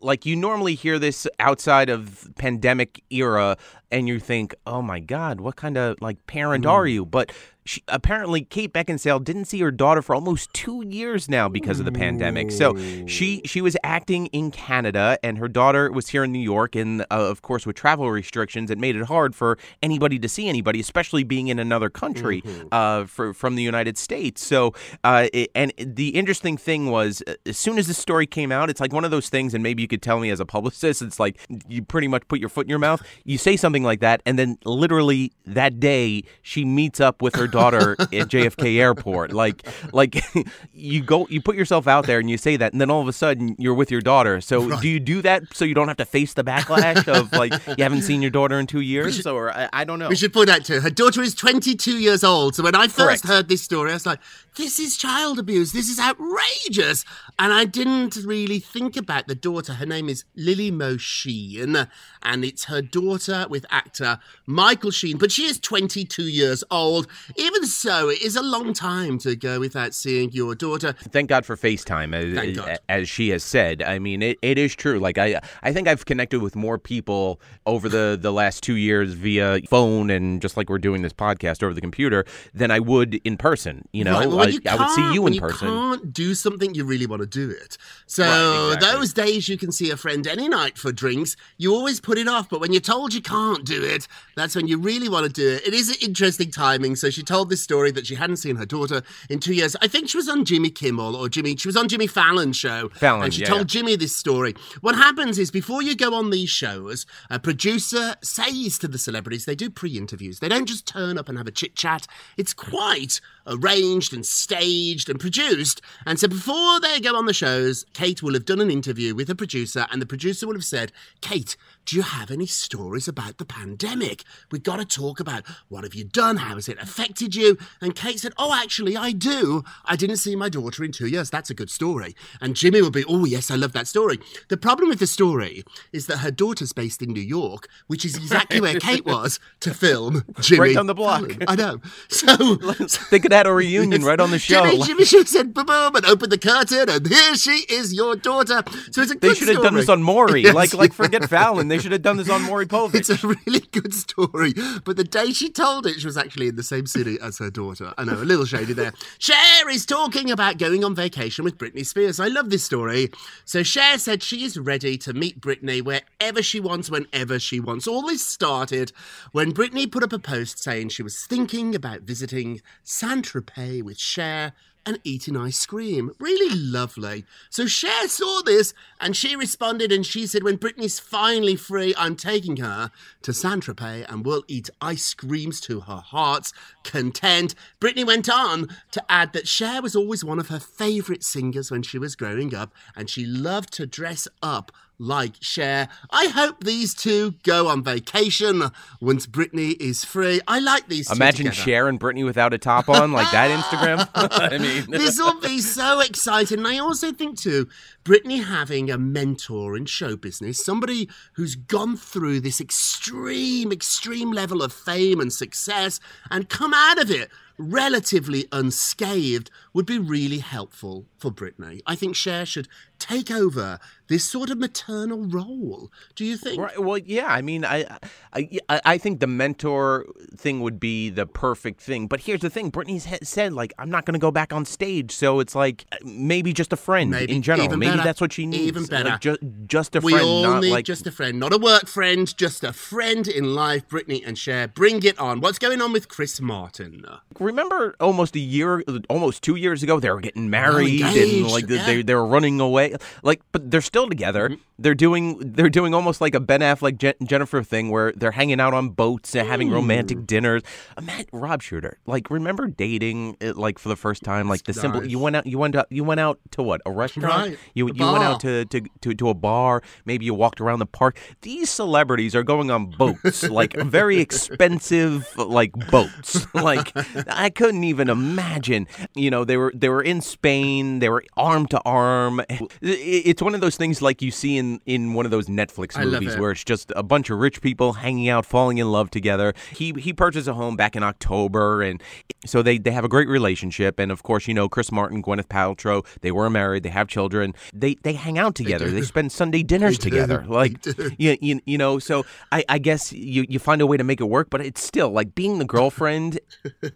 like 0.00 0.24
you 0.24 0.36
normally 0.36 0.76
hear 0.76 1.00
this 1.00 1.26
outside 1.40 1.88
of 1.90 2.28
pandemic 2.36 3.02
era, 3.10 3.56
and 3.90 4.06
you 4.08 4.18
think, 4.20 4.54
"Oh 4.66 4.82
my 4.82 5.00
God, 5.00 5.40
what 5.40 5.56
kind 5.56 5.76
of 5.76 6.00
like 6.00 6.24
parent 6.26 6.64
Hmm. 6.64 6.70
are 6.70 6.86
you?" 6.86 7.04
But 7.04 7.32
she, 7.64 7.82
apparently, 7.88 8.42
Kate 8.42 8.72
Beckinsale 8.72 9.22
didn't 9.24 9.46
see 9.46 9.60
her 9.60 9.70
daughter 9.70 10.02
for 10.02 10.14
almost 10.14 10.52
two 10.52 10.84
years 10.86 11.28
now 11.28 11.48
because 11.48 11.78
of 11.78 11.86
the 11.86 11.92
pandemic. 11.92 12.50
So 12.52 12.76
she 13.06 13.40
she 13.46 13.60
was 13.60 13.76
acting 13.82 14.26
in 14.26 14.50
Canada, 14.50 15.18
and 15.22 15.38
her 15.38 15.48
daughter 15.48 15.90
was 15.90 16.08
here 16.08 16.24
in 16.24 16.32
New 16.32 16.38
York, 16.40 16.74
and 16.76 17.00
uh, 17.02 17.04
of 17.10 17.42
course, 17.42 17.64
with 17.66 17.76
travel 17.76 18.10
restrictions, 18.10 18.70
it 18.70 18.78
made 18.78 18.96
it 18.96 19.04
hard 19.06 19.34
for 19.34 19.58
anybody 19.82 20.18
to 20.18 20.28
see 20.28 20.48
anybody, 20.48 20.78
especially 20.80 21.24
being 21.24 21.48
in 21.48 21.58
another 21.58 21.88
country 21.88 22.42
uh, 22.72 23.04
for, 23.06 23.32
from 23.32 23.54
the 23.56 23.62
United 23.62 23.96
States. 23.96 24.44
So, 24.44 24.74
uh, 25.02 25.28
it- 25.32 25.50
and 25.54 25.72
the 25.78 26.08
interesting 26.10 26.56
thing 26.56 26.90
was, 26.90 27.22
uh, 27.26 27.34
as 27.46 27.56
soon 27.56 27.78
as 27.78 27.86
this 27.86 27.96
story 27.98 28.26
came 28.26 28.52
out, 28.52 28.68
it's 28.70 28.80
like 28.80 28.92
one 28.92 29.04
of 29.04 29.10
those 29.10 29.28
things, 29.28 29.54
and 29.54 29.62
maybe 29.62 29.80
you 29.82 29.88
could 29.88 30.02
tell 30.02 30.20
me 30.20 30.30
as 30.30 30.40
a 30.40 30.46
publicist, 30.46 31.00
it's 31.00 31.18
like 31.20 31.38
you 31.68 31.82
pretty 31.82 32.08
much 32.08 32.26
put 32.28 32.40
your 32.40 32.48
foot 32.48 32.66
in 32.66 32.70
your 32.70 32.78
mouth. 32.78 33.02
You 33.24 33.38
say 33.38 33.56
something 33.56 33.82
like 33.84 34.00
that, 34.00 34.20
and 34.26 34.38
then 34.38 34.58
literally 34.64 35.32
that 35.46 35.80
day, 35.80 36.24
she 36.42 36.64
meets 36.64 37.00
up 37.00 37.22
with 37.22 37.36
her 37.36 37.46
daughter 37.54 37.92
at 38.00 38.28
JFK 38.28 38.78
Airport. 38.78 39.32
Like, 39.32 39.66
like 39.92 40.22
you 40.74 41.02
go, 41.02 41.26
you 41.28 41.40
put 41.40 41.56
yourself 41.56 41.86
out 41.86 42.06
there, 42.06 42.18
and 42.18 42.28
you 42.28 42.36
say 42.36 42.56
that, 42.56 42.72
and 42.72 42.80
then 42.80 42.90
all 42.90 43.00
of 43.00 43.08
a 43.08 43.12
sudden 43.12 43.56
you're 43.58 43.74
with 43.74 43.90
your 43.90 44.00
daughter. 44.00 44.40
So, 44.40 44.80
do 44.80 44.88
you 44.88 45.00
do 45.00 45.22
that 45.22 45.42
so 45.54 45.64
you 45.64 45.74
don't 45.74 45.88
have 45.88 45.96
to 45.98 46.04
face 46.04 46.34
the 46.34 46.44
backlash 46.44 47.08
of 47.08 47.32
like 47.32 47.52
you 47.78 47.82
haven't 47.82 48.02
seen 48.02 48.22
your 48.22 48.30
daughter 48.30 48.58
in 48.58 48.66
two 48.66 48.80
years, 48.80 49.26
or 49.26 49.50
I, 49.52 49.68
I 49.72 49.84
don't 49.84 49.98
know. 49.98 50.08
We 50.08 50.16
should 50.16 50.32
point 50.32 50.50
out 50.50 50.64
too, 50.64 50.80
her 50.80 50.90
daughter 50.90 51.22
is 51.22 51.34
22 51.34 51.98
years 51.98 52.24
old. 52.24 52.54
So 52.54 52.62
when 52.62 52.74
I 52.74 52.88
first 52.88 53.22
Correct. 53.22 53.26
heard 53.26 53.48
this 53.48 53.62
story, 53.62 53.90
I 53.90 53.94
was 53.94 54.06
like, 54.06 54.20
this 54.56 54.78
is 54.78 54.96
child 54.96 55.38
abuse. 55.38 55.72
This 55.72 55.88
is 55.88 55.98
outrageous. 55.98 57.04
And 57.38 57.52
I 57.52 57.64
didn't 57.64 58.16
really 58.16 58.60
think 58.60 58.96
about 58.96 59.26
the 59.26 59.34
daughter. 59.34 59.74
Her 59.74 59.86
name 59.86 60.08
is 60.08 60.24
Lily 60.36 60.70
Mo 60.70 60.96
Sheen, 60.96 61.88
and 62.22 62.44
it's 62.44 62.64
her 62.66 62.80
daughter 62.80 63.46
with 63.50 63.66
actor 63.70 64.20
Michael 64.46 64.92
Sheen. 64.92 65.18
But 65.18 65.32
she 65.32 65.46
is 65.46 65.58
22 65.58 66.22
years 66.24 66.62
old. 66.70 67.08
Even 67.44 67.66
so, 67.66 68.08
it 68.08 68.22
is 68.22 68.36
a 68.36 68.42
long 68.42 68.72
time 68.72 69.18
to 69.18 69.36
go 69.36 69.60
without 69.60 69.94
seeing 69.94 70.32
your 70.32 70.54
daughter. 70.54 70.94
Thank 70.98 71.28
God 71.28 71.44
for 71.46 71.56
FaceTime, 71.56 72.14
as, 72.14 72.78
as 72.88 73.08
she 73.08 73.28
has 73.30 73.42
said. 73.42 73.82
I 73.82 73.98
mean, 73.98 74.22
it, 74.22 74.38
it 74.42 74.58
is 74.58 74.74
true. 74.74 74.98
Like 74.98 75.18
I, 75.18 75.40
I 75.62 75.72
think 75.72 75.86
I've 75.88 76.04
connected 76.06 76.40
with 76.40 76.56
more 76.56 76.78
people 76.78 77.40
over 77.66 77.88
the 77.88 78.18
the 78.20 78.32
last 78.32 78.62
two 78.62 78.76
years 78.76 79.12
via 79.14 79.60
phone 79.68 80.10
and 80.10 80.40
just 80.40 80.56
like 80.56 80.68
we're 80.70 80.78
doing 80.78 81.02
this 81.02 81.12
podcast 81.12 81.62
over 81.62 81.74
the 81.74 81.80
computer 81.80 82.24
than 82.52 82.70
I 82.70 82.80
would 82.80 83.14
in 83.24 83.36
person. 83.36 83.86
You 83.92 84.04
know, 84.04 84.12
Right, 84.14 84.28
well, 84.28 84.40
I, 84.40 84.46
you 84.46 84.60
I 84.68 84.76
would 84.76 84.90
see 84.90 85.12
you 85.14 85.26
in 85.26 85.38
person. 85.38 85.68
You 85.68 85.74
can't 85.74 86.12
do 86.12 86.34
something, 86.34 86.74
you 86.74 86.84
really 86.84 87.06
want 87.06 87.20
to 87.22 87.26
do 87.28 87.50
it. 87.50 87.76
So 88.06 88.22
Right, 88.24 88.74
exactly. 88.74 89.00
those 89.00 89.12
days 89.12 89.48
you 89.48 89.58
can 89.58 89.72
see 89.72 89.90
a 89.90 89.96
friend 89.96 90.26
any 90.26 90.48
night 90.48 90.78
for 90.78 90.92
drinks, 90.92 91.36
you 91.58 91.74
always 91.74 92.00
put 92.00 92.18
it 92.18 92.28
off. 92.28 92.48
But 92.48 92.60
when 92.60 92.72
you're 92.72 92.80
told 92.80 93.12
you 93.14 93.20
can't 93.20 93.64
do 93.64 93.82
it, 93.82 94.06
that's 94.36 94.54
when 94.56 94.66
you 94.66 94.78
really 94.78 95.08
want 95.08 95.26
to 95.26 95.32
do 95.32 95.48
it. 95.48 95.66
It 95.66 95.74
is 95.74 95.88
an 95.88 95.96
interesting 96.00 96.50
timing. 96.50 96.96
So 96.96 97.10
she 97.10 97.22
told 97.34 97.50
this 97.50 97.62
story 97.62 97.90
that 97.90 98.06
she 98.06 98.14
hadn't 98.14 98.36
seen 98.36 98.54
her 98.54 98.64
daughter 98.64 99.02
in 99.28 99.40
two 99.40 99.54
years. 99.54 99.74
I 99.82 99.88
think 99.88 100.08
she 100.08 100.16
was 100.16 100.28
on 100.28 100.44
Jimmy 100.44 100.70
Kimmel 100.70 101.16
or 101.16 101.28
Jimmy. 101.28 101.56
She 101.56 101.66
was 101.66 101.76
on 101.76 101.88
Jimmy 101.88 102.06
Fallon's 102.06 102.56
show, 102.56 102.90
Fallon, 102.90 103.24
and 103.24 103.34
she 103.34 103.40
yeah, 103.40 103.48
told 103.48 103.62
yeah. 103.62 103.80
Jimmy 103.80 103.96
this 103.96 104.14
story. 104.14 104.54
What 104.82 104.94
happens 104.94 105.36
is 105.36 105.50
before 105.50 105.82
you 105.82 105.96
go 105.96 106.14
on 106.14 106.30
these 106.30 106.50
shows, 106.50 107.06
a 107.30 107.40
producer 107.40 108.14
says 108.22 108.78
to 108.78 108.86
the 108.86 108.98
celebrities, 108.98 109.46
they 109.46 109.56
do 109.56 109.68
pre-interviews. 109.68 110.38
They 110.38 110.48
don't 110.48 110.68
just 110.68 110.86
turn 110.86 111.18
up 111.18 111.28
and 111.28 111.36
have 111.36 111.48
a 111.48 111.50
chit 111.50 111.74
chat. 111.74 112.06
It's 112.36 112.54
quite 112.54 113.20
arranged 113.46 114.12
and 114.12 114.24
staged 114.24 115.08
and 115.08 115.20
produced. 115.20 115.80
And 116.06 116.18
so 116.18 116.28
before 116.28 116.80
they 116.80 117.00
go 117.00 117.14
on 117.16 117.26
the 117.26 117.32
shows, 117.32 117.84
Kate 117.92 118.22
will 118.22 118.34
have 118.34 118.44
done 118.44 118.60
an 118.60 118.70
interview 118.70 119.14
with 119.14 119.30
a 119.30 119.34
producer, 119.34 119.86
and 119.90 120.00
the 120.00 120.06
producer 120.06 120.46
will 120.46 120.54
have 120.54 120.64
said, 120.64 120.92
Kate, 121.20 121.56
do 121.86 121.96
you 121.96 122.02
have 122.02 122.30
any 122.30 122.46
stories 122.46 123.08
about 123.08 123.38
the 123.38 123.44
pandemic? 123.44 124.24
We've 124.50 124.62
got 124.62 124.76
to 124.76 124.84
talk 124.84 125.20
about 125.20 125.44
what 125.68 125.84
have 125.84 125.94
you 125.94 126.04
done? 126.04 126.38
How 126.38 126.54
has 126.54 126.68
it 126.68 126.78
affected 126.78 127.34
you? 127.34 127.58
And 127.80 127.94
Kate 127.94 128.18
said, 128.18 128.32
Oh, 128.38 128.54
actually, 128.54 128.96
I 128.96 129.12
do. 129.12 129.64
I 129.84 129.96
didn't 129.96 130.16
see 130.16 130.34
my 130.34 130.48
daughter 130.48 130.82
in 130.82 130.92
two 130.92 131.06
years. 131.06 131.30
That's 131.30 131.50
a 131.50 131.54
good 131.54 131.70
story. 131.70 132.16
And 132.40 132.56
Jimmy 132.56 132.80
will 132.80 132.90
be, 132.90 133.04
Oh, 133.06 133.24
yes, 133.24 133.50
I 133.50 133.56
love 133.56 133.72
that 133.72 133.86
story. 133.86 134.18
The 134.48 134.56
problem 134.56 134.88
with 134.88 134.98
the 134.98 135.06
story 135.06 135.64
is 135.92 136.06
that 136.06 136.18
her 136.18 136.30
daughter's 136.30 136.72
based 136.72 137.02
in 137.02 137.12
New 137.12 137.20
York, 137.20 137.68
which 137.86 138.04
is 138.04 138.16
exactly 138.16 138.60
where 138.60 138.80
Kate 138.80 139.04
was 139.04 139.38
to 139.60 139.74
film 139.74 140.24
Jimmy. 140.40 140.60
Right 140.60 140.74
down 140.76 140.86
the 140.86 140.94
block. 140.94 141.30
I 141.46 141.54
know. 141.54 141.80
So 142.08 142.34
they 143.10 143.20
could 143.20 143.32
had 143.34 143.46
a 143.46 143.52
reunion 143.54 144.02
right 144.02 144.20
on 144.20 144.30
the 144.30 144.38
show. 144.38 144.64
Jimmy, 144.64 145.04
Jimmy 145.04 145.04
said 145.04 145.54
boom, 145.54 145.66
boom, 145.66 145.94
and 145.96 146.06
opened 146.06 146.32
the 146.32 146.38
curtain, 146.38 146.88
and 146.88 147.06
here 147.06 147.34
she 147.34 147.64
is, 147.68 147.92
your 147.92 148.16
daughter. 148.16 148.62
So 148.90 149.02
it's 149.02 149.12
a 149.12 149.18
They 149.18 149.34
should 149.34 149.48
have 149.48 149.62
done 149.62 149.74
this 149.74 149.88
on 149.88 150.02
Maury. 150.02 150.44
Yes, 150.44 150.54
like, 150.54 150.74
like 150.74 150.92
forget 150.92 151.28
Fallon. 151.30 151.68
They 151.68 151.78
should 151.78 151.92
have 151.92 152.02
done 152.02 152.18
this 152.18 152.28
on 152.28 152.42
Maury 152.42 152.66
Povich. 152.66 152.94
It's 153.14 153.24
a 153.24 153.28
really 153.28 153.60
good 153.72 153.94
story. 153.94 154.52
But 154.84 154.96
the 154.96 155.04
day 155.04 155.32
she 155.32 155.50
told 155.50 155.86
it, 155.86 156.00
she 156.00 156.06
was 156.06 156.18
actually 156.18 156.48
in 156.48 156.56
the 156.56 156.62
same 156.62 156.86
city 156.86 157.18
as 157.20 157.38
her 157.38 157.50
daughter. 157.50 157.94
I 157.96 158.04
know, 158.04 158.14
a 158.14 158.24
little 158.24 158.44
shady 158.44 158.72
there. 158.72 158.92
Cher 159.18 159.68
is 159.70 159.86
talking 159.86 160.30
about 160.30 160.58
going 160.58 160.84
on 160.84 160.94
vacation 160.94 161.44
with 161.44 161.56
Britney 161.56 161.86
Spears. 161.86 162.20
I 162.20 162.28
love 162.28 162.50
this 162.50 162.64
story. 162.64 163.10
So 163.44 163.62
Cher 163.62 163.98
said 163.98 164.22
she 164.22 164.44
is 164.44 164.58
ready 164.58 164.98
to 164.98 165.12
meet 165.12 165.40
Britney 165.40 165.82
wherever 165.82 166.42
she 166.42 166.60
wants, 166.60 166.90
whenever 166.90 167.38
she 167.38 167.60
wants. 167.60 167.88
All 167.88 168.02
this 168.02 168.26
started 168.26 168.92
when 169.32 169.52
Britney 169.52 169.90
put 169.90 170.02
up 170.02 170.12
a 170.12 170.18
post 170.18 170.62
saying 170.62 170.90
she 170.90 171.02
was 171.02 171.24
thinking 171.26 171.74
about 171.74 172.02
visiting 172.02 172.60
Saint 172.82 173.23
Tropez 173.24 173.82
with 173.82 173.98
Cher 173.98 174.52
and 174.86 174.98
eating 175.04 175.36
ice 175.36 175.64
cream. 175.66 176.10
Really 176.18 176.54
lovely. 176.54 177.24
So 177.50 177.66
Cher 177.66 178.08
saw 178.08 178.42
this 178.42 178.74
and 179.00 179.16
she 179.16 179.36
responded 179.36 179.90
and 179.92 180.04
she 180.04 180.26
said, 180.26 180.42
When 180.42 180.58
Britney's 180.58 181.00
finally 181.00 181.56
free, 181.56 181.94
I'm 181.96 182.16
taking 182.16 182.58
her 182.58 182.90
to 183.22 183.32
Saint 183.32 183.64
Tropez 183.64 184.04
and 184.08 184.24
we'll 184.24 184.44
eat 184.48 184.70
ice 184.80 185.14
creams 185.14 185.60
to 185.62 185.80
her 185.80 185.96
heart's 185.96 186.52
content. 186.82 187.54
Britney 187.80 188.06
went 188.06 188.28
on 188.28 188.68
to 188.92 189.02
add 189.08 189.32
that 189.32 189.48
Cher 189.48 189.80
was 189.80 189.96
always 189.96 190.24
one 190.24 190.38
of 190.38 190.48
her 190.48 190.60
favourite 190.60 191.24
singers 191.24 191.70
when 191.70 191.82
she 191.82 191.98
was 191.98 192.16
growing 192.16 192.54
up 192.54 192.72
and 192.94 193.08
she 193.08 193.24
loved 193.24 193.72
to 193.74 193.86
dress 193.86 194.28
up 194.42 194.70
like 194.98 195.34
Cher. 195.40 195.88
I 196.10 196.26
hope 196.26 196.62
these 196.62 196.94
two 196.94 197.32
go 197.42 197.68
on 197.68 197.82
vacation 197.82 198.62
once 199.00 199.26
Britney 199.26 199.76
is 199.80 200.04
free. 200.04 200.40
I 200.46 200.60
like 200.60 200.88
these 200.88 201.10
Imagine 201.10 201.46
and 201.46 202.00
Britney 202.00 202.24
without 202.24 202.54
a 202.54 202.58
top 202.58 202.88
on, 202.88 203.12
like 203.12 203.30
that 203.32 203.50
Instagram. 203.50 204.08
I 204.14 204.58
mean, 204.58 204.90
this 204.90 205.18
will 205.18 205.40
be 205.40 205.60
so 205.60 206.00
exciting. 206.00 206.58
And 206.58 206.68
I 206.68 206.78
also 206.78 207.12
think, 207.12 207.38
too, 207.38 207.68
Britney 208.04 208.44
having 208.44 208.90
a 208.90 208.98
mentor 208.98 209.76
in 209.76 209.86
show 209.86 210.16
business, 210.16 210.64
somebody 210.64 211.08
who's 211.34 211.56
gone 211.56 211.96
through 211.96 212.40
this 212.40 212.60
extreme, 212.60 213.72
extreme 213.72 214.30
level 214.30 214.62
of 214.62 214.72
fame 214.72 215.20
and 215.20 215.32
success 215.32 216.00
and 216.30 216.48
come 216.48 216.72
out 216.74 217.00
of 217.00 217.10
it 217.10 217.30
relatively 217.58 218.46
unscathed 218.52 219.50
would 219.72 219.86
be 219.86 219.98
really 219.98 220.38
helpful 220.38 221.06
for 221.18 221.30
Britney. 221.30 221.80
I 221.86 221.94
think 221.94 222.16
Cher 222.16 222.44
should 222.44 222.68
take 222.98 223.30
over 223.30 223.78
this 224.08 224.24
sort 224.24 224.50
of 224.50 224.58
maternal 224.58 225.24
role. 225.24 225.90
Do 226.14 226.24
you 226.24 226.36
think? 226.36 226.60
Right. 226.60 226.82
Well, 226.82 226.98
yeah. 226.98 227.26
I 227.26 227.40
mean, 227.42 227.64
I, 227.64 227.86
I, 228.32 228.60
I 228.68 228.98
think 228.98 229.20
the 229.20 229.26
mentor 229.26 230.06
thing 230.36 230.60
would 230.60 230.78
be 230.78 231.10
the 231.10 231.26
perfect 231.26 231.80
thing. 231.80 232.06
But 232.06 232.20
here's 232.20 232.40
the 232.40 232.50
thing: 232.50 232.70
Britney's 232.70 233.06
said 233.26 233.52
like, 233.52 233.72
I'm 233.78 233.90
not 233.90 234.04
going 234.04 234.14
to 234.14 234.20
go 234.20 234.30
back 234.30 234.52
on 234.52 234.64
stage, 234.64 235.12
so 235.12 235.40
it's 235.40 235.54
like 235.54 235.86
maybe 236.04 236.52
just 236.52 236.72
a 236.72 236.76
friend 236.76 237.10
Maybe 237.10 237.34
in 237.34 237.42
general. 237.42 237.68
maybe 237.76 237.92
better. 237.92 238.02
that's 238.02 238.20
what 238.20 238.32
she 238.32 238.46
needs. 238.46 238.64
Even 238.64 238.84
better. 238.84 239.10
Like, 239.10 239.20
ju- 239.20 239.38
just 239.66 239.96
a 239.96 240.00
we 240.00 240.12
friend, 240.12 240.26
all 240.26 240.42
not 240.42 240.62
need 240.62 240.70
like 240.70 240.84
just 240.84 241.06
a 241.06 241.12
friend, 241.12 241.40
not 241.40 241.52
a 241.52 241.58
work 241.58 241.86
friend, 241.86 242.36
just 242.36 242.62
a 242.64 242.72
friend 242.72 243.26
in 243.26 243.54
life. 243.54 243.88
Brittany 243.88 244.22
and 244.24 244.36
Cher, 244.36 244.68
bring 244.68 245.02
it 245.02 245.18
on. 245.18 245.40
What's 245.40 245.58
going 245.58 245.80
on 245.80 245.92
with 245.92 246.08
Chris 246.08 246.40
Martin? 246.40 247.04
Remember 247.38 247.96
almost 248.00 248.36
a 248.36 248.40
year, 248.40 248.82
almost 249.08 249.42
two 249.42 249.56
years 249.56 249.82
ago, 249.82 249.98
they 249.98 250.10
were 250.10 250.20
getting 250.20 250.50
married 250.50 251.02
and 251.02 251.50
like 251.50 251.68
yeah. 251.68 251.86
they 251.86 252.02
they 252.02 252.14
were 252.14 252.26
running 252.26 252.60
away. 252.60 252.83
Like, 253.22 253.42
but 253.52 253.70
they're 253.70 253.80
still 253.80 254.08
together. 254.08 254.50
Mm-hmm. 254.50 254.60
They're 254.76 254.94
doing 254.94 255.38
they're 255.52 255.70
doing 255.70 255.94
almost 255.94 256.20
like 256.20 256.34
a 256.34 256.40
Ben 256.40 256.60
Affleck 256.60 256.98
Jen- 256.98 257.14
Jennifer 257.24 257.62
thing 257.62 257.90
where 257.90 258.10
they're 258.12 258.32
hanging 258.32 258.58
out 258.60 258.74
on 258.74 258.88
boats 258.88 259.34
and 259.36 259.46
having 259.46 259.70
romantic 259.70 260.26
dinners. 260.26 260.62
Matt 261.00 261.26
Rob 261.32 261.62
Shuter, 261.62 261.98
like 262.06 262.28
remember 262.28 262.66
dating 262.66 263.36
it, 263.40 263.56
like 263.56 263.78
for 263.78 263.88
the 263.88 263.94
first 263.96 264.24
time, 264.24 264.48
like 264.48 264.64
the 264.64 264.74
simple. 264.74 265.00
nice. 265.00 265.10
You 265.10 265.20
went 265.20 265.36
out. 265.36 265.46
You 265.46 265.58
went 265.58 265.76
out. 265.76 265.86
You 265.90 266.02
went 266.02 266.18
out 266.18 266.40
to 266.52 266.62
what? 266.64 266.80
A 266.86 266.90
restaurant. 266.90 267.50
Right, 267.50 267.58
You 267.74 267.86
a 267.88 267.92
you 267.92 268.04
went 268.04 268.24
out 268.24 268.40
to, 268.40 268.64
to 268.64 268.80
to 269.02 269.14
to 269.14 269.28
a 269.28 269.34
bar. 269.34 269.80
Maybe 270.04 270.24
you 270.24 270.34
walked 270.34 270.60
around 270.60 270.80
the 270.80 270.86
park. 270.86 271.18
These 271.42 271.70
celebrities 271.70 272.34
are 272.34 272.42
going 272.42 272.72
on 272.72 272.86
boats, 272.86 273.42
like 273.48 273.76
very 273.76 274.18
expensive, 274.18 275.28
like 275.36 275.72
boats. 275.90 276.46
Like 276.54 276.92
I 277.28 277.50
couldn't 277.50 277.84
even 277.84 278.08
imagine. 278.08 278.86
You 279.14 279.30
know, 279.30 279.44
they 279.44 279.56
were 279.56 279.72
they 279.74 279.88
were 279.88 280.02
in 280.02 280.20
Spain. 280.20 281.00
They 281.00 281.08
were 281.08 281.24
arm 281.36 281.66
to 281.66 281.80
arm. 281.84 282.40
It- 282.80 283.24
It's 283.34 283.42
one 283.42 283.54
of 283.54 283.60
those 283.60 283.76
things 283.76 284.02
like 284.02 284.22
you 284.22 284.30
see 284.30 284.56
in 284.58 284.80
in 284.86 285.14
one 285.14 285.24
of 285.24 285.30
those 285.30 285.46
Netflix 285.46 285.98
movies 286.02 286.34
it. 286.34 286.40
where 286.40 286.50
it's 286.50 286.64
just 286.64 286.92
a 286.96 287.02
bunch 287.02 287.30
of 287.30 287.38
rich 287.38 287.60
people 287.60 287.94
hanging 287.94 288.28
out, 288.28 288.44
falling 288.46 288.78
in 288.78 288.90
love 288.90 289.10
together. 289.10 289.54
He 289.72 289.92
he 289.98 290.12
purchased 290.12 290.48
a 290.48 290.54
home 290.54 290.76
back 290.76 290.96
in 290.96 291.02
October, 291.02 291.82
and 291.82 292.02
so 292.44 292.62
they 292.62 292.78
they 292.78 292.90
have 292.90 293.04
a 293.04 293.08
great 293.08 293.28
relationship. 293.28 293.98
And 293.98 294.10
of 294.12 294.22
course, 294.22 294.46
you 294.48 294.54
know 294.54 294.68
Chris 294.68 294.90
Martin, 294.92 295.22
Gwyneth 295.22 295.48
Paltrow, 295.48 296.04
they 296.20 296.30
were 296.32 296.50
married, 296.50 296.82
they 296.82 296.90
have 296.90 297.08
children. 297.08 297.54
They 297.72 297.94
they 298.02 298.14
hang 298.14 298.38
out 298.38 298.54
together. 298.54 298.90
They, 298.90 299.02
spend 299.02 299.32
Sunday 299.32 299.62
dinners 299.62 299.98
They 299.98 300.10
together. 300.10 300.38
They 300.38 300.54
Like 300.54 300.86
you, 301.18 301.36
you 301.40 301.60
you 301.66 301.78
know. 301.78 301.98
So 301.98 302.24
I 302.52 302.64
I 302.68 302.78
guess 302.78 303.12
you 303.12 303.44
you 303.48 303.58
find 303.58 303.80
a 303.80 303.86
way 303.86 303.96
to 303.96 304.04
make 304.04 304.20
it 304.20 304.24
work, 304.24 304.48
but 304.50 304.60
it's 304.60 304.82
still 304.82 305.10
like 305.10 305.34
being 305.34 305.58
the 305.58 305.64
girlfriend 305.64 306.40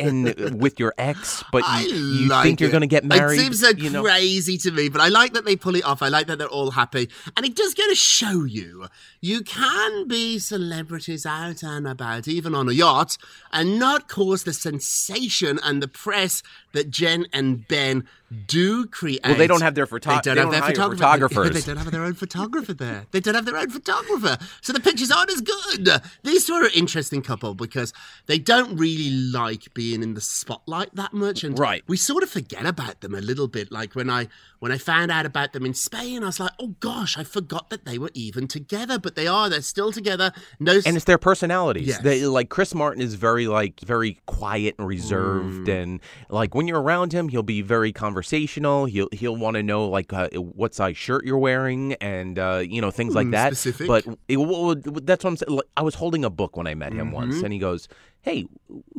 and 0.00 0.60
with 0.60 0.78
your 0.80 0.94
ex, 0.98 1.44
but 1.52 1.62
you, 1.82 1.94
you 1.94 2.28
like 2.28 2.44
think 2.44 2.60
you're 2.60 2.70
going 2.70 2.80
to 2.82 2.86
get 2.86 3.04
married. 3.04 3.38
It 3.38 3.42
seems 3.42 3.60
so 3.60 3.70
you 3.70 3.90
know? 3.90 4.02
crazy 4.02 4.56
to 4.58 4.70
me, 4.70 4.88
but 4.88 5.00
I 5.00 5.08
like 5.08 5.34
that 5.34 5.44
they 5.44 5.56
pull 5.68 5.76
it 5.76 5.84
off. 5.84 6.00
I 6.00 6.08
like 6.08 6.28
that 6.28 6.38
they're 6.38 6.48
all 6.48 6.70
happy. 6.70 7.10
And 7.36 7.44
it 7.44 7.54
does 7.54 7.74
go 7.74 7.86
to 7.86 7.94
show 7.94 8.44
you 8.44 8.86
you 9.20 9.42
can 9.42 10.08
be 10.08 10.38
celebrities 10.38 11.26
out 11.26 11.62
and 11.62 11.86
about, 11.86 12.26
even 12.26 12.54
on 12.54 12.70
a 12.70 12.72
yacht, 12.72 13.18
and 13.52 13.78
not 13.78 14.08
cause 14.08 14.44
the 14.44 14.54
sensation 14.54 15.58
and 15.62 15.82
the 15.82 15.88
press 15.88 16.42
that 16.78 16.90
Jen 16.90 17.26
and 17.32 17.66
Ben 17.68 18.04
do 18.46 18.86
create. 18.86 19.20
Well, 19.24 19.36
they 19.36 19.46
don't 19.46 19.62
have 19.62 19.74
their 19.74 19.86
photo- 19.86 20.10
They 20.22 20.34
don't 20.34 20.50
they 20.50 20.56
have 20.58 20.74
don't 20.74 20.90
their 20.96 20.96
photographer. 20.98 21.34
photographers. 21.34 21.64
They 21.66 21.72
don't 21.74 21.82
have 21.82 21.92
their 21.92 22.04
own 22.04 22.14
photographer 22.14 22.74
there. 22.74 23.06
They 23.10 23.20
don't 23.20 23.34
have 23.34 23.46
their 23.46 23.56
own 23.56 23.70
photographer. 23.70 24.36
So 24.60 24.72
the 24.74 24.80
pictures 24.80 25.10
aren't 25.10 25.30
as 25.30 25.40
good. 25.40 25.88
These 26.24 26.44
two 26.46 26.52
are 26.54 26.64
an 26.66 26.70
interesting 26.74 27.22
couple 27.22 27.54
because 27.54 27.92
they 28.26 28.38
don't 28.38 28.76
really 28.76 29.08
like 29.10 29.72
being 29.72 30.02
in 30.02 30.12
the 30.12 30.20
spotlight 30.20 30.94
that 30.94 31.14
much. 31.14 31.42
And 31.42 31.58
Right. 31.58 31.82
we 31.86 31.96
sort 31.96 32.22
of 32.22 32.28
forget 32.28 32.66
about 32.66 33.00
them 33.00 33.14
a 33.14 33.20
little 33.22 33.48
bit. 33.48 33.72
Like 33.72 33.94
when 33.94 34.10
I 34.10 34.28
when 34.58 34.72
I 34.72 34.76
found 34.78 35.10
out 35.10 35.24
about 35.24 35.52
them 35.54 35.64
in 35.64 35.72
Spain, 35.72 36.22
I 36.22 36.26
was 36.26 36.38
like, 36.40 36.50
oh 36.60 36.74
gosh, 36.80 37.16
I 37.16 37.24
forgot 37.24 37.70
that 37.70 37.86
they 37.86 37.96
were 37.96 38.10
even 38.12 38.46
together. 38.46 38.98
But 38.98 39.14
they 39.14 39.26
are. 39.26 39.48
They're 39.48 39.62
still 39.62 39.90
together. 39.90 40.32
No 40.60 40.80
and 40.84 40.96
it's 40.96 41.06
their 41.06 41.16
personalities. 41.16 41.86
Yes. 41.88 42.02
They 42.02 42.26
like 42.26 42.50
Chris 42.50 42.74
Martin 42.74 43.00
is 43.00 43.14
very 43.14 43.46
like 43.48 43.80
very 43.80 44.20
quiet 44.26 44.74
and 44.78 44.86
reserved, 44.86 45.66
Mm. 45.68 45.82
and 45.82 46.00
like 46.28 46.54
when 46.54 46.67
you're 46.68 46.80
around 46.80 47.12
him, 47.12 47.28
he'll 47.28 47.42
be 47.42 47.62
very 47.62 47.92
conversational. 47.92 48.84
He'll 48.84 49.08
he'll 49.12 49.34
want 49.36 49.56
to 49.56 49.62
know 49.62 49.88
like 49.88 50.12
uh, 50.12 50.28
what 50.38 50.74
size 50.74 50.96
shirt 50.96 51.24
you're 51.24 51.38
wearing 51.38 51.94
and 51.94 52.38
uh, 52.38 52.62
you 52.64 52.80
know 52.80 52.90
things 52.90 53.14
like 53.14 53.26
Hmm, 53.26 53.30
that. 53.32 53.56
specific. 53.56 53.88
But 53.88 54.06
it, 54.28 54.36
well, 54.36 54.74
that's 54.76 55.24
what 55.24 55.30
I'm 55.30 55.36
saying. 55.36 55.56
Like, 55.56 55.64
I 55.76 55.82
was 55.82 55.96
holding 55.96 56.24
a 56.24 56.30
book 56.30 56.56
when 56.56 56.66
I 56.66 56.74
met 56.74 56.92
him 56.92 57.06
Mm-hmm. 57.08 57.14
once, 57.14 57.42
and 57.42 57.52
he 57.52 57.58
goes, 57.58 57.88
"Hey, 58.20 58.46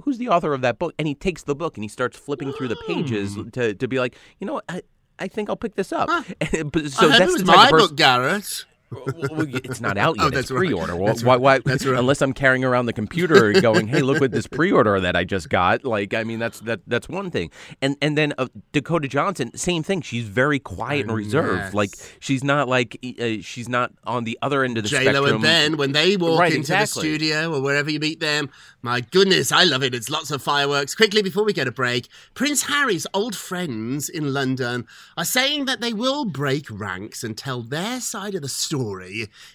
who's 0.03 0.17
the 0.17 0.27
author 0.29 0.53
of 0.53 0.61
that 0.61 0.79
book?" 0.79 0.93
And 0.99 1.07
he 1.07 1.15
takes 1.15 1.43
the 1.43 1.55
book 1.55 1.77
and 1.77 1.83
he 1.83 1.88
starts 1.88 2.17
flipping 2.17 2.51
through 2.53 2.67
the 2.69 2.81
pages 2.88 3.35
Hmm. 3.35 3.49
to 3.51 3.73
to 3.75 3.88
be 3.88 3.99
like, 3.99 4.15
you 4.39 4.47
know, 4.47 4.53
what? 4.55 4.65
I 4.67 4.81
I 5.19 5.27
think 5.27 5.49
I'll 5.49 5.55
pick 5.55 5.75
this 5.75 5.91
up. 5.93 6.07
but, 6.39 6.89
so 6.91 7.09
I 7.09 7.19
that's 7.19 7.38
the 7.38 7.43
type 7.45 7.55
my 7.57 7.69
person- 7.69 7.88
book, 7.89 7.95
Garrett. 7.97 8.65
Well, 8.91 9.46
it's 9.53 9.81
not 9.81 9.98
out 9.98 10.15
yet. 10.17 10.24
Oh, 10.24 10.27
it's 10.27 10.36
that's 10.36 10.51
right. 10.51 10.58
pre-order. 10.60 10.96
Well, 10.96 11.05
That's 11.08 11.24
why, 11.24 11.34
right. 11.36 11.41
why, 11.41 11.60
That's 11.60 11.86
right. 11.86 11.98
Unless 12.00 12.22
I'm 12.22 12.34
carrying 12.34 12.63
around 12.63 12.88
the 12.88 12.93
computer 12.93 13.53
going, 13.62 13.88
"Hey, 13.88 14.01
look 14.01 14.19
what 14.19 14.31
this 14.31 14.48
pre-order 14.48 15.00
that 15.00 15.15
I 15.15 15.24
just 15.24 15.50
got." 15.50 15.84
Like, 15.86 16.13
I 16.13 16.24
mean, 16.24 16.39
that's 16.39 16.60
that 16.62 16.81
that's 16.88 17.08
one 17.08 17.29
thing. 17.29 17.51
And 17.81 17.96
and 18.01 18.17
then 18.17 18.34
uh, 18.38 18.48
Dakota 18.72 19.08
Johnson, 19.08 19.55
same 19.55 19.84
thing. 19.84 20.01
She's 20.01 20.25
very 20.25 20.60
quiet 20.60 21.01
and 21.08 21.15
reserved. 21.15 21.58
yes. 21.65 21.74
Like, 21.74 21.91
she's 22.19 22.43
not 22.43 22.67
like 22.67 22.98
uh, 23.19 23.38
she's 23.41 23.69
not 23.69 23.91
on 24.05 24.24
the 24.24 24.38
other 24.41 24.63
end 24.63 24.77
of 24.77 24.84
the 24.84 24.89
J 24.89 25.01
spectrum. 25.01 25.34
And 25.36 25.41
Ben, 25.43 25.77
when 25.77 25.91
they 25.91 26.17
walk 26.17 26.39
Right, 26.39 26.50
into 26.51 26.62
exactly. 26.62 27.01
the 27.10 27.15
studio 27.17 27.53
or 27.55 27.62
wherever 27.62 27.91
you 27.91 28.00
meet 28.00 28.19
them, 28.19 28.50
my 28.81 29.01
goodness, 29.01 29.51
I 29.51 29.65
love 29.65 29.84
it. 29.84 29.93
It's 29.93 30.10
lots 30.10 30.31
of 30.31 30.41
fireworks. 30.41 30.96
Quickly, 30.96 31.22
before 31.22 31.43
we 31.43 31.53
get 31.53 31.67
a 31.67 31.72
break, 31.72 32.08
Prince 32.34 32.63
Harry's 32.63 33.05
old 33.13 33.36
friends 33.36 34.10
in 34.10 34.34
London 34.34 34.88
are 35.17 35.25
saying 35.25 35.65
that 35.65 35.81
they 35.81 35.93
will 35.93 36.25
break 36.25 36.65
ranks 36.72 37.24
and 37.24 37.38
tell 37.38 37.62
their 37.62 38.00
side 38.00 38.34
of 38.36 38.41
the 38.41 38.48
story 38.50 38.78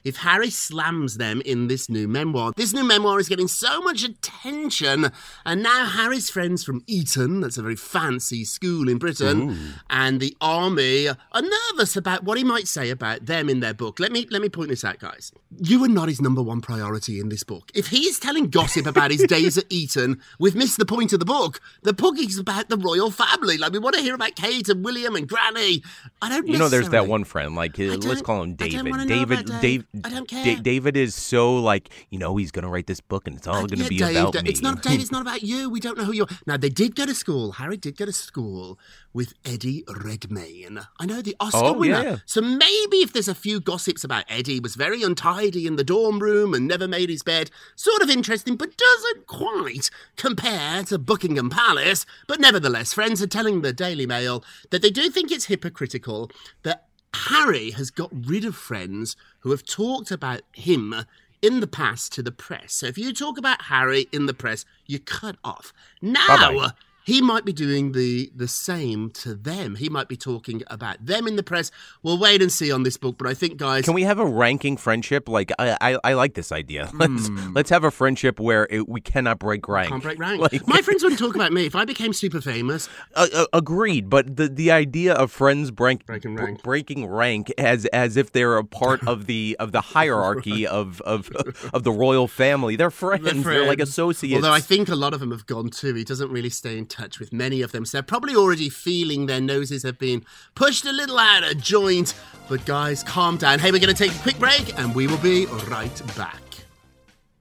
if 0.04 0.16
Harry 0.16 0.50
slams 0.50 1.16
them 1.16 1.40
in 1.45 1.69
this 1.69 1.88
new 1.88 2.07
memoir. 2.07 2.52
This 2.57 2.73
new 2.73 2.85
memoir 2.85 3.19
is 3.19 3.28
getting 3.28 3.49
so 3.49 3.81
much 3.81 4.04
attention, 4.04 5.11
and 5.45 5.62
now 5.62 5.87
Harry's 5.87 6.31
friends 6.31 6.64
from 6.64 6.83
Eton, 6.87 7.40
that's 7.40 7.59
a 7.59 7.62
very 7.62 7.76
fancy 7.76 8.45
school 8.45 8.88
in 8.88 8.99
Britain, 8.99 9.75
and 9.88 10.21
the 10.21 10.37
army 10.40 11.09
are 11.09 11.43
nervous 11.43 11.97
about 11.97 12.25
what 12.25 12.38
he 12.38 12.45
might 12.45 12.69
say 12.69 12.90
about 12.90 13.26
them 13.26 13.49
in 13.49 13.61
their 13.61 13.75
book. 13.75 13.99
Let 13.99 14.12
me 14.12 14.26
let 14.31 14.43
me 14.43 14.49
point 14.49 14.69
this 14.69 14.85
out, 14.85 14.99
guys. 14.99 15.33
You 15.59 15.83
are 15.85 15.88
not 15.88 16.09
his 16.09 16.21
number 16.21 16.43
one 16.43 16.61
priority 16.61 17.21
in 17.21 17.28
this 17.28 17.43
book. 17.45 17.71
If 17.75 17.88
he 17.88 18.07
is 18.07 18.19
telling 18.19 18.50
gossip 18.50 18.87
about 18.87 19.11
his 19.11 19.23
days 19.23 19.57
at 19.57 19.64
Eton, 19.71 20.21
we've 20.38 20.54
missed 20.54 20.78
the 20.78 20.87
point 20.87 21.12
of 21.12 21.19
the 21.19 21.25
book. 21.25 21.61
The 21.83 21.93
book 21.93 22.19
is 22.19 22.38
about 22.38 22.69
the 22.69 22.76
royal 22.76 23.11
family. 23.11 23.57
Like 23.57 23.73
we 23.73 23.78
want 23.78 23.97
to 23.97 24.02
hear 24.02 24.14
about 24.14 24.35
Kate 24.37 24.69
and 24.69 24.85
William 24.85 25.16
and 25.16 25.28
Granny. 25.28 25.83
I 26.21 26.28
don't. 26.28 26.47
You 26.47 26.59
know, 26.59 26.69
there's 26.69 26.90
that 26.90 27.07
one 27.07 27.25
friend. 27.25 27.54
Like, 27.54 27.78
let's 27.78 28.23
call 28.23 28.43
him 28.43 28.54
don't 28.54 28.71
David. 28.71 29.09
David. 29.18 29.47
Dave. 29.47 29.61
Dave. 29.61 29.85
I 30.04 30.09
don't 30.11 30.28
Da- 30.28 30.42
care. 30.44 30.56
David 30.56 30.97
is 30.97 31.14
so 31.14 31.56
like, 31.56 31.90
you 32.11 32.18
know, 32.18 32.37
he's 32.37 32.50
gonna 32.50 32.68
write 32.68 32.87
this 32.87 33.00
book, 33.00 33.26
and 33.26 33.37
it's 33.37 33.47
all 33.47 33.64
uh, 33.64 33.66
gonna 33.66 33.83
Yeah, 33.85 33.88
be 33.88 33.99
Dave, 33.99 34.16
about 34.16 34.33
Dave, 34.35 34.42
me. 34.44 34.50
It's 34.50 34.62
not 34.62 34.83
Dave. 34.83 35.00
It's 35.00 35.11
not 35.12 35.23
about 35.26 35.42
you. 35.42 35.71
We 35.71 35.80
don't 35.80 35.97
know 35.99 36.04
who 36.04 36.12
you 36.12 36.23
are. 36.25 36.28
Now 36.47 36.56
they 36.56 36.68
did 36.68 36.94
go 36.97 37.06
to 37.06 37.14
school. 37.14 37.52
Harry 37.52 37.76
did 37.76 37.97
go 37.97 38.04
to 38.06 38.12
school 38.12 38.78
with 39.12 39.33
Eddie 39.44 39.85
Redmayne. 39.88 40.80
I 40.99 41.06
know 41.06 41.23
the 41.23 41.37
Oscar 41.40 41.59
Oh, 41.62 41.73
winner. 41.75 42.02
yeah. 42.02 42.16
So 42.26 42.40
maybe 42.40 42.99
if 42.99 43.12
there's 43.12 43.28
a 43.28 43.35
few 43.35 43.61
gossips 43.61 44.02
about 44.04 44.25
Eddie 44.28 44.59
was 44.61 44.75
very 44.75 45.02
untidy 45.02 45.66
in 45.66 45.76
the 45.76 45.85
dorm 45.85 46.18
room 46.18 46.52
and 46.54 46.66
never 46.66 46.88
made 46.88 47.09
his 47.11 47.23
bed, 47.23 47.50
sort 47.76 48.02
of 48.02 48.11
interesting, 48.11 48.56
but 48.56 48.76
doesn't 48.76 49.26
quite 49.26 49.88
compare 50.16 50.83
to 50.85 50.99
Buckingham 50.99 51.50
Palace. 51.50 52.06
But 52.26 52.40
nevertheless, 52.40 52.92
friends 52.92 53.23
are 53.23 53.26
telling 53.28 53.62
the 53.62 53.73
Daily 53.73 54.06
Mail 54.06 54.44
that 54.71 54.83
they 54.83 54.90
do 54.90 55.09
think 55.11 55.30
it's 55.30 55.44
hypocritical 55.47 56.30
that 56.64 56.87
Harry 57.14 57.71
has 57.73 57.90
got 57.90 58.11
rid 58.12 58.44
of 58.44 58.54
friends 58.54 59.16
who 59.40 59.50
have 59.50 59.64
talked 59.64 60.11
about 60.11 60.42
him 60.52 60.94
in 61.42 61.61
the 61.61 61.66
past 61.66 62.12
to 62.14 62.23
the 62.23 62.33
press. 62.33 62.73
So 62.73 62.87
if 62.87 62.97
you 62.97 63.12
talk 63.12 63.37
about 63.37 63.62
Harry 63.62 64.06
in 64.12 64.26
the 64.26 64.35
press, 64.35 64.64
you're 64.87 65.00
cut 65.00 65.37
off. 65.44 65.73
Now 66.00 66.26
Bye-bye. 66.26 66.71
He 67.04 67.20
might 67.20 67.44
be 67.44 67.52
doing 67.52 67.92
the 67.92 68.30
the 68.34 68.49
same 68.49 69.11
to 69.11 69.34
them. 69.34 69.76
He 69.76 69.88
might 69.88 70.08
be 70.08 70.16
talking 70.16 70.62
about 70.68 71.04
them 71.04 71.26
in 71.26 71.37
the 71.37 71.42
press. 71.42 71.70
We'll 72.02 72.18
wait 72.18 72.42
and 72.42 72.50
see 72.50 72.73
on 72.73 72.82
this 72.82 72.96
book, 72.96 73.16
but 73.18 73.28
I 73.28 73.34
think 73.34 73.56
guys 73.58 73.84
Can 73.84 73.94
we 73.94 74.02
have 74.02 74.18
a 74.18 74.26
ranking 74.26 74.76
friendship? 74.76 75.28
Like, 75.28 75.52
I 75.58 75.76
I, 75.80 75.99
I 76.02 76.12
like 76.14 76.34
this 76.34 76.50
idea. 76.52 76.90
Let's 76.94 77.28
let's 77.52 77.70
have 77.70 77.84
a 77.84 77.90
friendship 77.90 78.40
where 78.40 78.66
it, 78.70 78.88
we 78.88 79.00
cannot 79.00 79.38
break 79.38 79.68
rank. 79.68 79.90
Can't 79.90 80.02
break 80.02 80.18
rank. 80.18 80.40
Like- 80.52 80.66
My 80.66 80.80
friends 80.82 81.02
wouldn't 81.02 81.18
talk 81.20 81.34
about 81.34 81.52
me. 81.52 81.66
If 81.66 81.76
I 81.76 81.84
became 81.84 82.12
super 82.12 82.40
famous, 82.40 82.88
Uh, 83.14 83.28
uh, 83.34 83.46
agreed, 83.52 84.08
but 84.11 84.37
the 84.37 84.49
the 84.49 84.70
idea 84.70 85.12
of 85.14 85.30
friends 85.30 85.70
break, 85.70 86.04
Breaking 86.06 86.34
br- 86.37 86.42
rank. 86.44 86.62
breaking 86.62 87.06
rank 87.06 87.52
as 87.58 87.84
as 87.87 88.16
if 88.16 88.32
they're 88.32 88.56
a 88.56 88.64
part 88.64 89.06
of 89.06 89.26
the 89.26 89.56
of 89.61 89.70
the 89.73 89.80
hierarchy 89.80 90.66
of, 90.66 91.00
of 91.02 91.30
of 91.73 91.82
the 91.84 91.92
royal 91.92 92.26
family. 92.26 92.76
They're 92.76 92.90
friends. 92.90 93.44
They're, 93.44 93.66
like 93.66 93.80
associates. 93.80 94.34
Although 94.37 94.52
I 94.52 94.61
think 94.61 94.88
a 94.88 94.96
lot 94.96 95.12
of 95.14 95.20
them 95.20 95.30
have 95.30 95.46
gone 95.46 95.68
too. 95.70 95.94
He 95.94 96.04
doesn't 96.04 96.30
really 96.30 96.50
stay 96.50 96.76
in 96.78 96.87
touch 96.95 97.19
with 97.19 97.33
many 97.33 97.61
of 97.63 97.73
them. 97.73 97.85
So 97.85 97.99
they're 97.99 98.03
probably 98.03 98.37
already 98.37 98.69
feeling 98.69 99.27
their 99.27 99.41
noses 99.41 99.83
have 99.83 99.99
been 99.99 100.25
pushed 100.55 100.87
a 100.87 100.93
little 100.93 101.19
out 101.19 101.43
of 101.43 101.61
joint. 101.61 102.15
But 102.49 102.65
guys, 102.65 103.03
calm 103.03 103.37
down. 103.37 103.59
Hey, 103.59 103.73
we're 103.73 103.81
going 103.81 103.95
to 103.95 104.03
take 104.05 104.15
a 104.15 104.23
quick 104.23 104.39
break 104.39 104.79
and 104.79 104.95
we 104.95 105.07
will 105.07 105.19
be 105.19 105.47
right 105.69 106.17
back. 106.17 106.41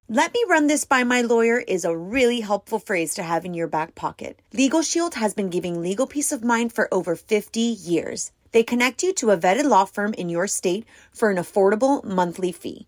Let 0.09 0.33
me 0.33 0.43
run 0.49 0.67
this 0.67 0.85
by 0.85 1.03
my 1.03 1.21
lawyer 1.21 1.59
is 1.59 1.85
a 1.85 1.97
really 1.97 2.41
helpful 2.41 2.77
phrase 2.77 3.13
to 3.15 3.23
have 3.23 3.45
in 3.45 3.53
your 3.53 3.67
back 3.67 3.95
pocket. 3.95 4.39
Legal 4.53 4.81
Shield 4.81 5.15
has 5.15 5.33
been 5.33 5.49
giving 5.49 5.81
legal 5.81 6.07
peace 6.07 6.31
of 6.31 6.43
mind 6.43 6.73
for 6.73 6.93
over 6.93 7.15
50 7.15 7.59
years. 7.59 8.31
They 8.51 8.63
connect 8.63 9.01
you 9.01 9.13
to 9.13 9.31
a 9.31 9.37
vetted 9.37 9.63
law 9.63 9.85
firm 9.85 10.13
in 10.13 10.29
your 10.29 10.47
state 10.47 10.85
for 11.11 11.31
an 11.31 11.37
affordable 11.37 12.03
monthly 12.03 12.51
fee. 12.51 12.87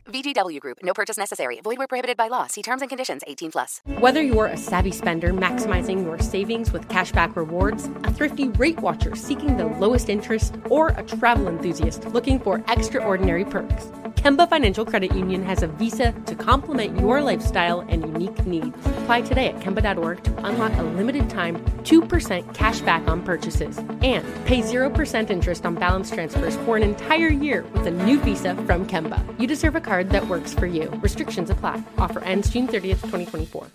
VGW 0.11 0.59
Group. 0.59 0.79
No 0.83 0.93
purchase 0.93 1.17
necessary. 1.17 1.59
Void 1.63 1.77
where 1.77 1.87
prohibited 1.87 2.17
by 2.17 2.27
law. 2.27 2.47
See 2.47 2.61
terms 2.61 2.81
and 2.81 2.89
conditions. 2.89 3.21
18 3.27 3.51
plus. 3.51 3.81
Whether 3.99 4.21
you're 4.21 4.47
a 4.47 4.57
savvy 4.57 4.91
spender 4.91 5.33
maximizing 5.33 6.03
your 6.03 6.19
savings 6.19 6.71
with 6.71 6.87
cashback 6.87 7.35
rewards, 7.35 7.89
a 8.03 8.13
thrifty 8.13 8.49
rate 8.49 8.79
watcher 8.79 9.15
seeking 9.15 9.57
the 9.57 9.65
lowest 9.65 10.09
interest, 10.09 10.55
or 10.69 10.89
a 10.89 11.03
travel 11.03 11.47
enthusiast 11.47 12.05
looking 12.07 12.39
for 12.39 12.63
extraordinary 12.67 13.45
perks, 13.45 13.91
Kemba 14.21 14.47
Financial 14.47 14.85
Credit 14.85 15.15
Union 15.15 15.43
has 15.43 15.63
a 15.63 15.67
visa 15.67 16.11
to 16.27 16.35
complement 16.35 16.99
your 16.99 17.21
lifestyle 17.21 17.79
and 17.89 18.03
unique 18.03 18.45
needs. 18.45 18.77
Apply 18.85 19.21
today 19.21 19.47
at 19.47 19.59
Kemba.org 19.61 20.23
to 20.23 20.45
unlock 20.45 20.71
a 20.77 20.83
limited 20.83 21.27
time 21.27 21.55
2% 21.81 22.53
cash 22.53 22.81
back 22.81 23.07
on 23.07 23.23
purchases 23.23 23.79
and 23.79 24.23
pay 24.45 24.61
0% 24.61 25.29
interest 25.31 25.65
on 25.65 25.73
balance 25.73 26.11
transfers 26.11 26.55
for 26.57 26.77
an 26.77 26.83
entire 26.83 27.29
year 27.29 27.63
with 27.73 27.87
a 27.87 27.91
new 27.91 28.19
visa 28.19 28.53
from 28.67 28.85
Kemba. 28.85 29.23
You 29.39 29.47
deserve 29.47 29.75
a 29.75 29.81
card 29.81 30.00
that 30.09 30.27
works 30.27 30.53
for 30.53 30.65
you. 30.65 30.89
Restrictions 31.01 31.49
apply. 31.49 31.83
Offer 31.97 32.19
ends 32.23 32.49
June 32.49 32.67
30th, 32.67 33.01
2024. 33.01 33.67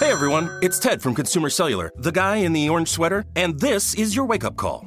Hey 0.00 0.12
everyone, 0.12 0.48
it's 0.62 0.78
Ted 0.78 1.02
from 1.02 1.14
Consumer 1.14 1.50
Cellular, 1.50 1.90
the 1.96 2.12
guy 2.12 2.36
in 2.36 2.52
the 2.52 2.68
orange 2.68 2.88
sweater, 2.88 3.24
and 3.34 3.58
this 3.58 3.94
is 3.94 4.14
your 4.14 4.26
wake 4.26 4.44
up 4.44 4.56
call. 4.56 4.86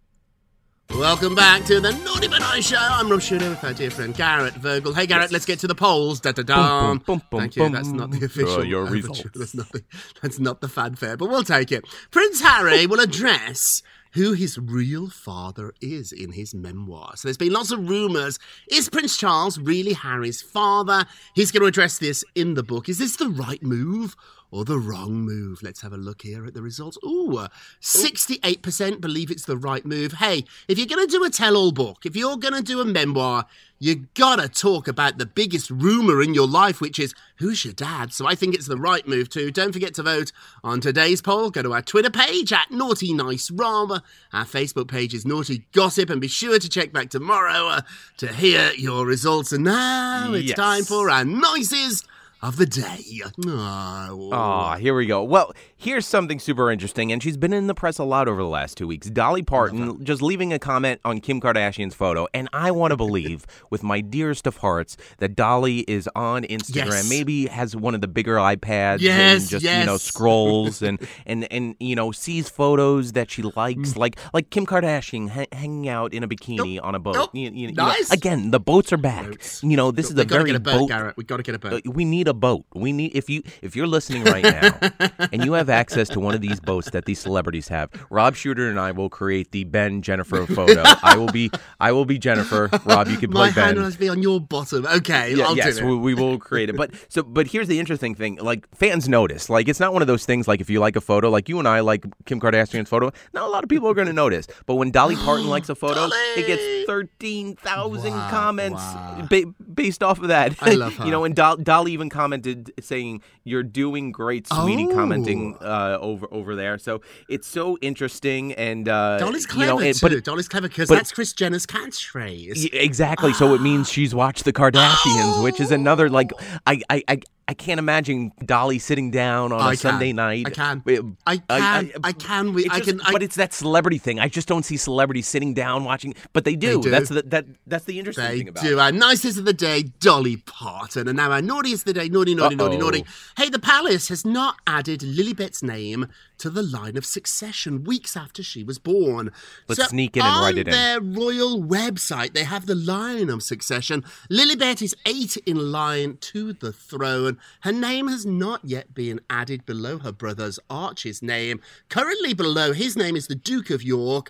Welcome 1.01 1.33
back 1.33 1.65
to 1.65 1.79
the 1.79 1.93
Naughty 1.93 2.27
But 2.27 2.41
Nice 2.41 2.67
Show. 2.67 2.77
I'm 2.79 3.09
Rob 3.09 3.21
Shuter 3.21 3.49
with 3.49 3.63
our 3.63 3.73
dear 3.73 3.89
friend 3.89 4.15
Garrett 4.15 4.53
Vogel. 4.53 4.93
Hey 4.93 5.07
Garrett, 5.07 5.31
let's 5.31 5.45
get 5.45 5.57
to 5.61 5.67
the 5.67 5.73
polls. 5.73 6.19
Da 6.19 6.31
da 6.31 6.43
da. 6.43 6.95
Thank 7.39 7.55
you. 7.55 7.63
boom. 7.63 7.71
That's 7.71 7.87
not 7.87 8.11
the 8.11 8.23
official. 8.23 8.59
Uh, 8.59 8.61
your 8.61 8.85
results. 8.85 9.23
That's 9.33 9.55
not 9.55 9.71
the, 9.71 9.83
that's 10.21 10.37
not 10.37 10.61
the 10.61 10.67
fanfare, 10.67 11.17
but 11.17 11.27
we'll 11.27 11.43
take 11.43 11.71
it. 11.71 11.85
Prince 12.11 12.41
Harry 12.41 12.85
will 12.87 12.99
address 12.99 13.81
who 14.13 14.33
his 14.33 14.59
real 14.59 15.09
father 15.09 15.73
is 15.81 16.11
in 16.11 16.33
his 16.33 16.53
memoir. 16.53 17.13
So 17.15 17.27
there's 17.27 17.37
been 17.37 17.53
lots 17.53 17.71
of 17.71 17.89
rumours. 17.89 18.37
Is 18.69 18.87
Prince 18.87 19.17
Charles 19.17 19.57
really 19.57 19.93
Harry's 19.93 20.43
father? 20.43 21.07
He's 21.33 21.51
going 21.51 21.61
to 21.61 21.67
address 21.67 21.97
this 21.97 22.23
in 22.35 22.53
the 22.53 22.63
book. 22.63 22.87
Is 22.87 22.99
this 22.99 23.15
the 23.15 23.29
right 23.29 23.63
move? 23.63 24.15
Or 24.51 24.65
the 24.65 24.77
wrong 24.77 25.13
move. 25.13 25.63
Let's 25.63 25.81
have 25.81 25.93
a 25.93 25.97
look 25.97 26.23
here 26.23 26.45
at 26.45 26.53
the 26.53 26.61
results. 26.61 26.97
Ooh, 27.05 27.37
uh, 27.37 27.47
68% 27.81 28.99
believe 28.99 29.31
it's 29.31 29.45
the 29.45 29.55
right 29.57 29.85
move. 29.85 30.13
Hey, 30.13 30.43
if 30.67 30.77
you're 30.77 30.87
going 30.87 31.07
to 31.07 31.11
do 31.11 31.23
a 31.23 31.29
tell 31.29 31.55
all 31.55 31.71
book, 31.71 32.05
if 32.05 32.15
you're 32.17 32.35
going 32.37 32.53
to 32.55 32.61
do 32.61 32.81
a 32.81 32.85
memoir, 32.85 33.45
you 33.79 34.05
gotta 34.13 34.47
talk 34.47 34.87
about 34.87 35.17
the 35.17 35.25
biggest 35.25 35.71
rumour 35.71 36.21
in 36.21 36.35
your 36.35 36.47
life, 36.47 36.81
which 36.81 36.99
is 36.99 37.15
who's 37.37 37.65
your 37.65 37.73
dad? 37.73 38.13
So 38.13 38.27
I 38.27 38.35
think 38.35 38.53
it's 38.53 38.67
the 38.67 38.77
right 38.77 39.07
move 39.07 39.27
too. 39.27 39.49
Don't 39.49 39.71
forget 39.73 39.95
to 39.95 40.03
vote 40.03 40.31
on 40.63 40.81
today's 40.81 41.19
poll. 41.19 41.49
Go 41.49 41.63
to 41.63 41.73
our 41.73 41.81
Twitter 41.81 42.11
page 42.11 42.53
at 42.53 42.69
Naughty 42.69 43.11
Nice 43.11 43.49
Rob. 43.49 43.89
Our 44.33 44.45
Facebook 44.45 44.87
page 44.87 45.15
is 45.15 45.25
Naughty 45.25 45.65
Gossip, 45.71 46.11
and 46.11 46.21
be 46.21 46.27
sure 46.27 46.59
to 46.59 46.69
check 46.69 46.93
back 46.93 47.09
tomorrow 47.09 47.69
uh, 47.69 47.81
to 48.17 48.31
hear 48.31 48.71
your 48.77 49.03
results. 49.07 49.51
And 49.51 49.63
now 49.63 50.31
it's 50.33 50.49
Yes. 50.49 50.57
time 50.57 50.83
for 50.83 51.09
our 51.09 51.25
noises 51.25 52.03
of 52.41 52.57
the 52.57 52.65
day. 52.65 53.03
Oh. 53.47 54.29
Ah, 54.33 54.75
here 54.77 54.95
we 54.95 55.05
go. 55.05 55.23
Well, 55.23 55.53
here's 55.75 56.05
something 56.07 56.39
super 56.39 56.71
interesting, 56.71 57.11
and 57.11 57.21
she's 57.21 57.37
been 57.37 57.53
in 57.53 57.67
the 57.67 57.73
press 57.75 57.99
a 57.99 58.03
lot 58.03 58.27
over 58.27 58.41
the 58.41 58.47
last 58.47 58.77
two 58.77 58.87
weeks. 58.87 59.07
Dolly 59.09 59.43
Parton 59.43 60.03
just 60.03 60.21
leaving 60.21 60.51
a 60.53 60.59
comment 60.59 60.99
on 61.05 61.19
Kim 61.19 61.39
Kardashian's 61.39 61.93
photo, 61.93 62.27
and 62.33 62.49
I 62.53 62.71
want 62.71 62.91
to 62.91 62.97
believe, 62.97 63.45
with 63.69 63.83
my 63.83 64.01
dearest 64.01 64.47
of 64.47 64.57
hearts, 64.57 64.97
that 65.17 65.35
Dolly 65.35 65.79
is 65.81 66.09
on 66.15 66.43
Instagram. 66.43 66.85
Yes. 66.87 67.09
Maybe 67.09 67.47
has 67.47 67.75
one 67.75 67.93
of 67.95 68.01
the 68.01 68.07
bigger 68.07 68.35
iPads 68.35 69.01
Yes, 69.01 69.41
and 69.41 69.49
just 69.49 69.65
you 69.65 69.85
know 69.85 69.97
scrolls 69.97 70.81
and 70.81 70.99
and 71.25 71.51
and 71.51 71.75
you 71.79 71.95
know 71.95 72.11
sees 72.11 72.49
photos 72.49 73.11
that 73.13 73.29
she 73.29 73.41
Mm. 73.41 73.55
likes, 73.55 73.95
like 73.97 74.17
like 74.33 74.49
Kim 74.51 74.65
Kardashian 74.67 75.29
ha- 75.29 75.45
hanging 75.51 75.87
out 75.89 76.13
in 76.13 76.23
a 76.23 76.27
bikini 76.27 76.79
on 76.81 76.93
a 76.95 76.99
boat. 76.99 77.15
Nope. 77.15 77.29
You- 77.33 77.49
you- 77.49 77.61
you 77.69 77.71
know, 77.73 77.87
Nice. 77.87 78.11
again, 78.11 78.51
the 78.51 78.59
boats 78.59 78.91
are 78.93 78.97
back. 78.97 79.35
You 79.63 79.75
know, 79.77 79.91
this 79.91 80.09
is 80.09 80.15
we 80.15 80.21
a 80.21 80.25
very 80.25 80.45
get 80.45 80.55
a 80.55 80.59
boat, 80.59 80.79
boat 80.81 80.87
Garrett. 80.89 81.17
We 81.17 81.23
gotta 81.23 81.43
get 81.43 81.55
a 81.55 81.59
boat. 81.59 81.73
uh, 81.87 81.91
we 81.91 82.05
need 82.05 82.27
a 82.27 82.30
boat. 82.33 82.65
We 82.73 82.91
need 82.91 83.15
if 83.15 83.29
you 83.29 83.43
if 83.61 83.75
you're 83.75 83.87
listening 83.87 84.23
right 84.23 84.43
now 84.43 84.77
and 85.31 85.43
you 85.45 85.53
have 85.53 85.69
access 85.69 86.09
to 86.09 86.19
one 86.19 86.33
of 86.35 86.41
these 86.41 86.59
boats 86.59 86.89
that 86.91 87.05
these 87.05 87.19
celebrities 87.19 87.67
have, 87.69 87.89
Rob 88.09 88.35
Shuter 88.35 88.69
and 88.69 88.79
I 88.79 88.91
will 88.91 89.09
create 89.09 89.51
the 89.51 89.63
Ben 89.65 90.01
Jennifer 90.01 90.45
photo. 90.55 90.83
I 91.03 91.17
will 91.17 91.31
be 91.31 91.49
I 91.79 91.91
will 91.91 92.05
be 92.05 92.17
Jennifer. 92.19 92.69
Rob, 92.85 93.07
you 93.07 93.17
can 93.17 93.31
play 93.31 93.49
My 93.49 93.51
Ben. 93.51 93.65
hand 93.65 93.79
must 93.79 93.99
be 93.99 94.09
on 94.09 94.21
your 94.21 94.39
bottom. 94.39 94.85
Okay, 94.85 95.33
Yeah, 95.35 95.45
I'll 95.45 95.55
yes, 95.57 95.77
do 95.77 95.85
it. 95.87 95.89
we, 95.89 95.95
we 95.97 96.13
will 96.13 96.37
create 96.39 96.69
it. 96.69 96.77
But 96.77 96.91
so, 97.09 97.23
but 97.23 97.47
here's 97.47 97.67
the 97.67 97.79
interesting 97.79 98.15
thing: 98.15 98.35
like 98.41 98.67
fans 98.75 99.07
notice. 99.09 99.49
Like 99.49 99.67
it's 99.67 99.79
not 99.79 99.93
one 99.93 100.01
of 100.01 100.07
those 100.07 100.25
things. 100.25 100.47
Like 100.47 100.61
if 100.61 100.69
you 100.69 100.79
like 100.79 100.95
a 100.95 101.01
photo, 101.01 101.29
like 101.29 101.49
you 101.49 101.59
and 101.59 101.67
I 101.67 101.79
like 101.81 102.05
Kim 102.25 102.39
Kardashian's 102.39 102.89
photo, 102.89 103.11
not 103.33 103.43
a 103.47 103.49
lot 103.49 103.63
of 103.63 103.69
people 103.69 103.89
are 103.89 103.93
going 103.93 104.07
to 104.07 104.13
notice. 104.13 104.47
But 104.65 104.75
when 104.75 104.91
Dolly 104.91 105.15
Parton 105.15 105.47
likes 105.47 105.69
a 105.69 105.75
photo, 105.75 106.09
it 106.37 106.47
gets 106.47 106.80
thirteen 106.91 107.55
thousand 107.55 108.11
comments 108.29 108.83
ba- 109.29 109.53
based 109.73 110.03
off 110.03 110.19
of 110.21 110.27
that. 110.27 110.55
I 110.61 110.73
love 110.73 110.93
her. 110.97 111.05
you 111.05 111.11
know, 111.11 111.23
and 111.23 111.33
Dol- 111.33 111.55
Dolly 111.55 111.93
even 111.93 112.09
commented 112.09 112.73
saying, 112.81 113.21
"You're 113.43 113.63
doing 113.63 114.11
great, 114.11 114.47
sweetie." 114.47 114.87
Oh. 114.89 114.93
Commenting 114.93 115.57
uh, 115.61 115.97
over 116.01 116.27
over 116.31 116.55
there. 116.55 116.77
So 116.77 117.01
it's 117.29 117.47
so 117.47 117.77
interesting 117.81 118.53
and 118.53 118.87
uh, 118.89 119.17
Dolly's 119.19 119.47
you 119.53 119.59
know, 119.65 119.75
clever 119.77 119.83
it- 119.83 119.95
too. 119.97 120.09
but 120.09 120.23
Dolly's 120.23 120.47
clever 120.47 120.67
because 120.67 120.89
that's 120.89 121.11
Kris 121.11 121.33
Jenner's 121.33 121.65
catchphrase. 121.65 122.69
Exactly. 122.73 123.33
So 123.33 123.53
it 123.53 123.61
means 123.61 123.89
she's 123.89 124.13
watched 124.15 124.45
the 124.45 124.53
Kardashians, 124.53 125.43
which 125.43 125.59
is 125.59 125.71
another 125.71 126.09
like 126.09 126.31
I 126.65 126.81
I 126.89 127.03
I, 127.07 127.19
I 127.47 127.53
can't 127.53 127.79
imagine 127.79 128.31
Dolly 128.45 128.79
sitting 128.79 129.11
down 129.11 129.51
on 129.51 129.59
a 129.59 129.63
I 129.63 129.69
can. 129.71 129.77
Sunday 129.77 130.13
night. 130.13 130.45
I 130.47 130.49
can. 130.51 130.83
I 131.27 131.37
can. 131.37 131.91
I, 132.03 132.11
can. 132.13 132.53
We, 132.53 132.69
I 132.69 132.77
just- 132.79 132.89
can. 132.89 133.01
I, 133.01 133.11
but 133.11 133.21
it's 133.23 133.35
that 133.35 133.51
celebrity 133.53 133.97
thing. 133.97 134.19
I 134.21 134.29
just 134.29 134.47
don't 134.47 134.63
see 134.63 134.77
celebrities 134.77 135.27
sitting 135.27 135.53
down 135.53 135.83
watching, 135.83 136.13
but 136.31 136.45
they 136.45 136.55
do. 136.55 136.81
do. 136.81 136.89
That's 136.89 137.09
the, 137.09 137.23
that. 137.23 137.45
That's 137.67 137.83
the 137.85 137.99
interesting 137.99 138.25
They 138.25 138.37
thing 138.37 138.47
about 138.49 138.63
do. 138.63 138.77
it. 138.77 138.79
Our 138.79 138.91
nicest 138.93 139.37
of 139.37 139.43
the 139.45 139.53
day, 139.53 139.83
Dolly 139.99 140.37
Parton. 140.37 141.07
And 141.09 141.17
now 141.17 141.31
our 141.31 141.41
naughtiest 141.41 141.81
of 141.87 141.93
the 141.93 141.99
day, 141.99 142.07
naughty, 142.09 142.35
naughty, 142.35 142.55
naughty, 142.55 142.75
Uh-oh. 142.77 142.79
naughty. 142.79 143.05
Hey, 143.37 143.49
the 143.49 143.59
palace 143.59 144.09
has 144.09 144.25
not 144.25 144.57
added 144.67 145.01
Lilibet's 145.01 145.63
name 145.63 146.07
to 146.37 146.49
the 146.49 146.63
line 146.63 146.97
of 146.97 147.05
succession 147.05 147.83
weeks 147.83 148.17
after 148.17 148.43
she 148.43 148.63
was 148.63 148.77
born. 148.77 149.31
Let's 149.67 149.89
sneak 149.89 150.17
in 150.17 150.23
and 150.23 150.41
write 150.41 150.57
it 150.57 150.67
in. 150.67 150.73
On 150.73 150.79
their 150.79 151.01
royal 151.01 151.61
website, 151.61 152.33
they 152.33 152.43
have 152.43 152.65
the 152.65 152.75
line 152.75 153.29
of 153.29 153.41
succession. 153.41 154.03
Lilibet 154.29 154.81
is 154.81 154.95
eight 155.05 155.37
in 155.37 155.71
line 155.71 156.17
to 156.21 156.53
the 156.53 156.73
throne. 156.73 157.37
Her 157.61 157.71
name 157.71 158.07
has 158.07 158.25
not 158.25 158.65
yet 158.65 158.93
been 158.93 159.21
added 159.29 159.65
below 159.65 159.99
her 159.99 160.11
brother's 160.11 160.59
Archie's 160.69 161.21
name. 161.21 161.61
Currently 161.89 162.33
below 162.33 162.73
his 162.73 162.97
name 162.97 163.15
is 163.15 163.27
the 163.27 163.35
Duke 163.35 163.69
of 163.69 163.83
York. 163.83 164.29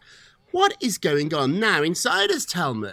What 0.52 0.76
is 0.82 0.98
going 0.98 1.34
on 1.34 1.60
now? 1.60 1.82
Insiders 1.82 2.46
tell 2.46 2.74
me 2.74 2.92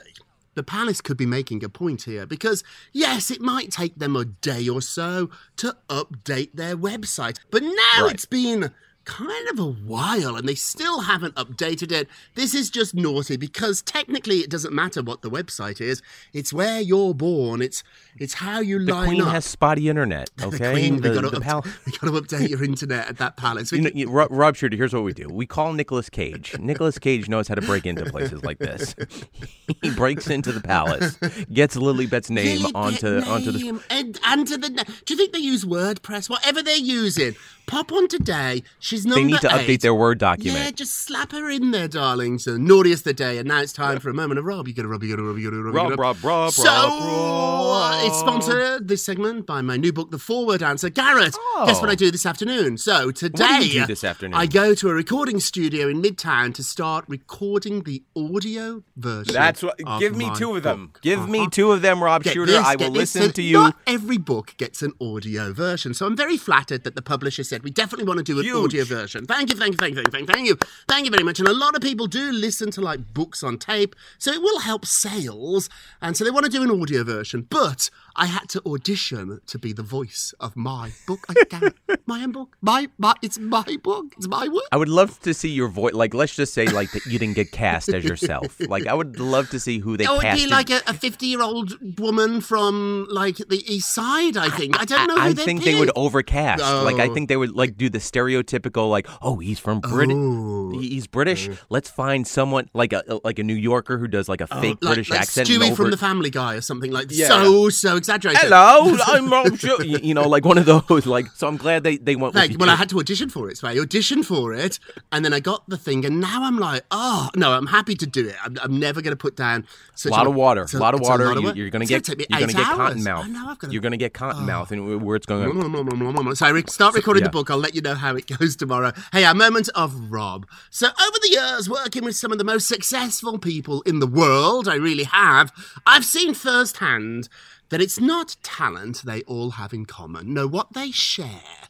the 0.59 0.63
palace 0.65 1.01
could 1.01 1.17
be 1.17 1.25
making 1.27 1.63
a 1.65 1.69
point 1.69 2.03
here 2.03 2.27
because, 2.27 2.65
yes, 2.93 3.31
it 3.31 3.41
might 3.41 3.71
take 3.71 3.95
them 3.97 4.17
a 4.17 4.25
day 4.25 4.69
or 4.69 4.83
so 4.83 5.31
to 5.57 5.77
update 5.89 6.51
their 6.55 6.77
website, 6.77 7.39
but 7.53 7.63
now 7.63 7.73
Right. 8.05 8.13
it's 8.15 8.27
been 8.27 8.73
kind 9.09 9.49
of 9.49 9.59
a 9.59 9.65
while 9.65 10.37
and 10.37 10.47
they 10.47 10.55
still 10.55 11.01
haven't 11.01 11.35
updated 11.35 11.91
it. 11.91 12.07
This 12.35 12.55
is 12.55 12.69
just 12.69 12.95
naughty 12.95 13.39
because 13.39 13.81
technically 13.81 14.41
it 14.41 14.51
doesn't 14.51 14.75
matter 14.75 15.03
what 15.03 15.23
the 15.23 15.31
website 15.31 15.81
is. 15.81 16.03
It's 16.35 16.53
where 16.53 16.81
you're 16.81 17.15
born. 17.15 17.63
It's 17.63 17.83
it's 18.19 18.35
how 18.35 18.61
you 18.61 18.85
The 18.85 18.93
line 18.93 19.07
queen 19.09 19.23
up. 19.23 19.29
has 19.33 19.47
spotty 19.47 19.89
internet. 19.89 20.29
the 20.37 20.49
Okay, 20.49 20.73
queen, 20.73 21.01
the, 21.01 21.09
we 21.09 21.15
gotta, 21.15 21.31
the 21.31 21.41
pal- 21.41 21.63
update 22.23 22.51
your 22.51 22.63
internet 22.63 23.09
at 23.09 23.17
that 23.17 23.37
palace. 23.39 23.73
We 23.73 23.79
You 23.79 23.85
know, 23.85 23.91
you, 23.95 24.11
Rob, 24.11 24.29
Rob 24.31 24.57
Shuter, 24.57 24.77
here's 24.77 24.93
what 24.93 25.05
we 25.05 25.15
do. 25.15 25.29
We 25.29 25.47
call 25.47 25.73
Nicolas 25.73 26.11
Cage. 26.11 26.59
Nicolas 26.59 26.99
Cage 26.99 27.29
knows 27.31 27.49
how 27.49 27.55
to 27.55 27.63
break 27.63 27.87
into 27.87 28.05
places 28.05 28.45
like 28.45 28.59
this. 28.59 28.95
he 29.83 29.91
breaks 29.95 30.29
into 30.29 30.53
the 30.53 30.61
palace, 30.61 31.17
gets 31.53 31.77
Lilibet's 31.77 32.29
name 32.31 32.67
onto 32.75 33.21
onto 33.21 33.53
the 33.53 33.59
name 33.59 33.81
and 33.89 34.19
onto 34.27 34.57
the. 34.59 34.69
Do 34.69 35.15
you 35.15 35.17
think 35.17 35.33
they 35.33 35.39
use 35.39 35.65
WordPress? 35.65 36.29
Whatever 36.29 36.63
they're 36.63 36.77
using, 36.77 37.35
pop 37.67 37.91
on 37.93 38.09
today. 38.09 38.63
She's 38.81 38.98
number 39.05 39.21
They 39.21 39.25
need 39.25 39.41
to 39.41 39.49
update 39.49 39.81
their 39.81 39.95
Word 39.95 40.19
document. 40.19 40.65
Yeah, 40.65 40.71
just 40.71 40.97
slap 40.97 41.33
her 41.33 41.49
in 41.51 41.71
there, 41.71 41.89
darling. 41.89 42.39
So 42.39 42.57
naughtiest 42.57 43.01
of 43.01 43.05
the 43.05 43.15
day, 43.15 43.39
and 43.39 43.49
now 43.49 43.61
it's 43.61 43.73
time 43.73 44.01
for 44.01 44.11
a 44.11 44.15
moment 44.15 44.39
of 44.39 44.45
Rob. 44.45 44.69
You 44.69 44.75
gotta 44.75 44.89
Rob, 44.89 45.03
you 45.03 45.11
gotta 45.11 45.23
Rob, 45.23 45.39
you 45.39 45.51
gotta 45.51 45.63
Rob, 45.63 45.75
you 45.75 45.79
Rob, 45.81 45.89
gotta 45.91 46.01
Rob, 46.03 46.25
Rob, 46.25 46.53
So 46.53 46.65
Rob, 46.65 48.07
it's 48.07 48.19
sponsored 48.19 48.89
this 48.89 49.05
segment 49.05 49.47
by 49.47 49.61
my 49.63 49.77
new 49.77 49.93
book, 49.93 50.11
The 50.11 50.19
Forward 50.19 50.63
Answer. 50.63 50.91
Garrett, 50.91 51.37
guess 51.67 51.81
what 51.81 51.91
I 51.91 51.95
do 51.95 52.11
this 52.11 52.27
afternoon? 52.27 52.79
So 52.79 53.11
today, 53.11 53.45
Oh. 53.49 53.59
you 53.61 53.81
do 53.81 53.87
this 53.87 54.05
afternoon? 54.05 54.35
I 54.39 54.47
go 54.47 54.75
to 54.75 54.89
a 54.89 54.95
recording 54.95 55.41
studio 55.41 55.89
in 55.89 56.03
Midtown 56.03 56.55
to 56.55 56.63
start 56.65 57.05
recording 57.09 57.83
the 57.83 58.03
audio 58.17 58.83
version. 58.97 59.33
That's 59.35 59.63
what. 59.63 59.79
Give 59.99 60.17
me 60.17 60.31
two 60.37 60.57
of 60.57 60.63
them. 60.63 60.87
book. 60.89 61.01
Give 61.03 61.29
me 61.29 61.41
Uh-huh. 61.41 61.49
two 61.51 61.73
of 61.73 61.83
them, 61.83 62.03
Rob 62.03 62.23
Get 62.23 62.35
Shuter. 62.35 62.53
this, 62.53 62.65
I 62.65 62.77
will 62.77 62.91
listen 62.91 63.23
So 63.23 63.31
to 63.31 63.43
you. 63.43 63.53
Not 63.55 63.77
every 63.87 64.19
book 64.19 64.55
gets 64.59 64.83
an 64.83 64.93
audio 65.01 65.53
version, 65.53 65.95
so 65.95 66.07
I'm 66.07 66.17
very 66.17 66.37
flattered 66.37 66.85
that 66.85 66.95
the 66.95 67.03
publisher 67.03 67.43
said 67.45 67.63
we 67.63 67.71
definitely 67.71 68.07
want 68.07 68.19
to 68.19 68.25
do 68.25 68.39
an 68.39 68.45
Huge. 68.45 68.65
audio 68.65 68.85
version. 68.89 69.27
Thank 69.27 69.51
you, 69.51 69.57
thank 69.57 69.73
you, 69.73 69.79
thank 69.79 69.97
you, 69.97 70.03
thank 70.03 70.29
you, 70.29 70.35
thank 70.35 70.49
you, 70.49 70.59
thank 70.89 71.05
you 71.05 71.11
very 71.11 71.25
much. 71.25 71.39
And 71.39 71.49
a 71.49 71.53
lot 71.53 71.77
of 71.77 71.83
people 71.83 72.07
do 72.07 72.33
listen 72.33 72.71
to 72.73 72.81
like 72.81 73.15
books 73.15 73.43
on 73.43 73.59
tape, 73.59 73.95
so 74.19 74.33
it 74.33 74.43
will 74.43 74.61
help 74.61 74.85
sales, 74.87 75.69
and 76.03 76.17
so 76.17 76.25
they 76.25 76.31
want 76.31 76.47
to 76.47 76.51
do 76.51 76.63
an 76.63 76.71
audio 76.71 77.05
version. 77.05 77.47
But 77.49 77.91
I 78.17 78.27
had 78.27 78.49
to 78.51 78.63
audition 78.67 79.41
to 79.47 79.59
be 79.59 79.73
the 79.73 79.83
voice 79.83 80.35
of 80.41 80.57
my 80.57 80.93
book. 81.07 81.21
I 81.29 81.71
my 82.07 82.23
own 82.23 82.33
book. 82.33 82.57
My 82.61 82.89
my. 82.99 83.15
It's 83.23 83.39
my 83.39 83.77
book. 83.83 84.07
It's 84.17 84.27
my 84.29 84.49
work. 84.49 84.65
I 84.73 84.77
would 84.77 84.89
love 84.89 85.21
to 85.21 85.33
see 85.35 85.51
your 85.51 85.69
voice. 85.69 85.95
Like, 85.95 86.15
let's 86.15 86.35
just 86.35 86.53
say, 86.55 86.67
like 86.67 86.91
that 86.93 87.07
you 87.07 87.19
didn't 87.19 87.35
get 87.37 87.53
cast 87.53 87.89
as 87.93 88.05
yourself. 88.05 88.57
Like, 88.69 88.87
I 88.87 88.93
would 88.95 89.19
love 89.19 89.49
to 89.51 89.61
see 89.61 89.79
who 89.79 89.97
they 89.97 90.07
Oh, 90.07 90.15
it'd 90.17 90.23
casted. 90.23 90.49
be 90.49 90.51
like 90.51 90.71
a 90.71 90.93
50 90.95 91.27
year 91.27 91.43
old 91.43 91.99
woman 91.99 92.41
from 92.41 93.07
like 93.11 93.37
the 93.37 93.63
east 93.73 93.95
side, 93.95 94.37
I 94.37 94.51
think. 94.51 94.79
I 94.79 94.85
don't 94.85 95.07
know 95.09 95.15
who 95.15 95.21
I 95.21 95.33
they'd 95.33 95.45
think 95.45 95.65
they 95.65 95.75
would 95.79 95.91
overcast. 95.97 96.63
Like, 96.63 96.97
I 96.99 97.09
Oh. 97.09 97.15
think 97.15 97.29
they 97.29 97.37
would 97.37 97.53
like 97.57 97.77
do 97.77 97.89
the 97.89 97.99
stereotypical, 97.99 98.91
like, 98.91 99.07
oh, 99.23 99.39
he's 99.39 99.59
from 99.59 99.81
Britain. 99.81 100.73
Oh. 100.75 100.79
He's 100.79 101.07
British. 101.07 101.49
Mm. 101.49 101.59
Let's 101.71 101.89
find 101.89 102.27
someone 102.27 102.69
like 102.75 102.93
a 102.93 103.03
like 103.25 103.39
a 103.39 103.43
New 103.45 103.55
Yorker 103.55 103.99
who 103.99 104.09
does 104.09 104.29
like 104.29 104.41
a 104.41 104.49
Oh, 104.51 104.61
fake 104.61 104.79
like, 104.83 104.91
British 104.95 105.11
like 105.11 105.21
accent. 105.21 105.49
Stewie 105.49 105.69
and 105.69 105.77
from 105.77 105.91
The 105.91 105.97
Family 105.97 106.31
Guy 106.31 106.55
or 106.55 106.61
something 106.61 106.91
like 106.91 107.07
Yeah. 107.11 107.29
so 107.29 107.69
so 107.71 107.97
exaggerated. 108.09 108.43
Hello, 108.43 108.97
I'm 109.07 109.31
Rob. 109.31 109.59
You, 109.63 109.99
you 110.03 110.15
know, 110.15 110.29
like 110.29 110.45
one 110.45 110.59
of 110.59 110.67
those. 110.67 111.07
Like, 111.07 111.27
so 111.35 111.47
I'm 111.47 111.57
glad 111.57 111.85
they 111.85 111.97
they 111.97 112.17
went. 112.17 112.35
Like, 112.35 112.57
well. 112.59 112.71
I 112.71 112.77
had 112.77 112.89
to 112.91 112.99
audition 112.99 113.29
for 113.29 113.49
it. 113.51 113.59
So 113.59 113.69
I 113.69 113.77
auditioned 113.77 114.25
for 114.25 114.55
it, 114.55 114.79
and 115.13 115.25
then 115.25 115.33
I 115.33 115.41
got 115.41 115.69
the 115.69 115.77
thing, 115.77 116.05
and 116.05 116.21
now 116.21 116.45
I'm 116.45 116.59
like, 116.59 116.85
oh 116.91 117.29
no, 117.37 117.53
I'm 117.53 117.67
happy 117.67 117.95
to 117.97 118.07
do 118.07 118.29
it. 118.29 118.37
I'm, 118.43 118.57
I'm 118.63 118.79
never 118.79 119.03
going 119.03 119.13
to 119.13 119.17
put 119.17 119.37
down 119.37 119.67
such 119.95 120.13
a 120.13 120.15
lot 120.15 120.27
of 120.27 120.35
water, 120.35 120.67
a 120.73 120.77
lot 120.77 120.95
of 120.95 121.01
water. 121.01 121.27
lot 121.27 121.37
of 121.37 121.45
you, 121.45 121.53
you're 121.63 121.71
gonna 121.71 121.87
get 121.87 122.05
take 122.05 122.19
me 122.19 122.27
you're 122.31 122.41
gonna 122.41 122.53
get 122.53 122.65
cotton 122.65 123.03
mouth. 123.05 123.25
I 123.25 123.29
know, 123.29 123.49
I've 123.49 123.59
gotta- 123.59 123.73
You're 123.73 123.83
gonna 123.83 123.97
get 123.97 124.15
cotton 124.15 124.43
oh. 124.43 124.47
mouth, 124.47 124.73
and 124.73 125.03
where 125.05 125.17
it's 125.17 125.27
going. 125.27 126.35
So 126.35 126.47
I 126.47 126.51
re- 126.51 126.65
start 126.69 126.95
recording 126.95 127.23
yeah. 127.23 127.29
the 127.29 127.33
book. 127.33 127.51
I'll 127.51 127.59
let 127.59 127.75
you 127.75 127.81
know 127.81 127.95
how 127.95 128.17
it 128.17 128.27
goes 128.39 128.57
tomorrow. 128.57 128.93
Hey, 129.13 129.25
our 129.25 129.35
moment 129.35 129.69
of 129.75 130.11
Rob. 130.11 130.47
So 130.71 130.87
over 130.87 131.19
the 131.23 131.31
years, 131.31 131.69
working 131.69 132.05
with 132.05 132.17
some 132.17 132.33
of 132.33 132.39
the 132.39 132.45
most 132.45 132.67
successful 132.69 133.39
people 133.39 133.83
in 133.83 134.01
the 134.01 134.07
world, 134.07 134.69
I 134.69 134.77
really 134.77 135.05
have, 135.05 135.53
I've 135.87 136.05
seen 136.05 136.35
firsthand 136.35 137.29
that 137.71 137.81
it's 137.81 138.01
not 138.01 138.37
talent 138.43 139.03
they 139.05 139.23
all 139.23 139.53
have 139.53 139.73
in 139.73 139.85
common. 139.85 140.33
No, 140.33 140.47
what 140.47 140.73
they 140.73 140.91
share 140.91 141.69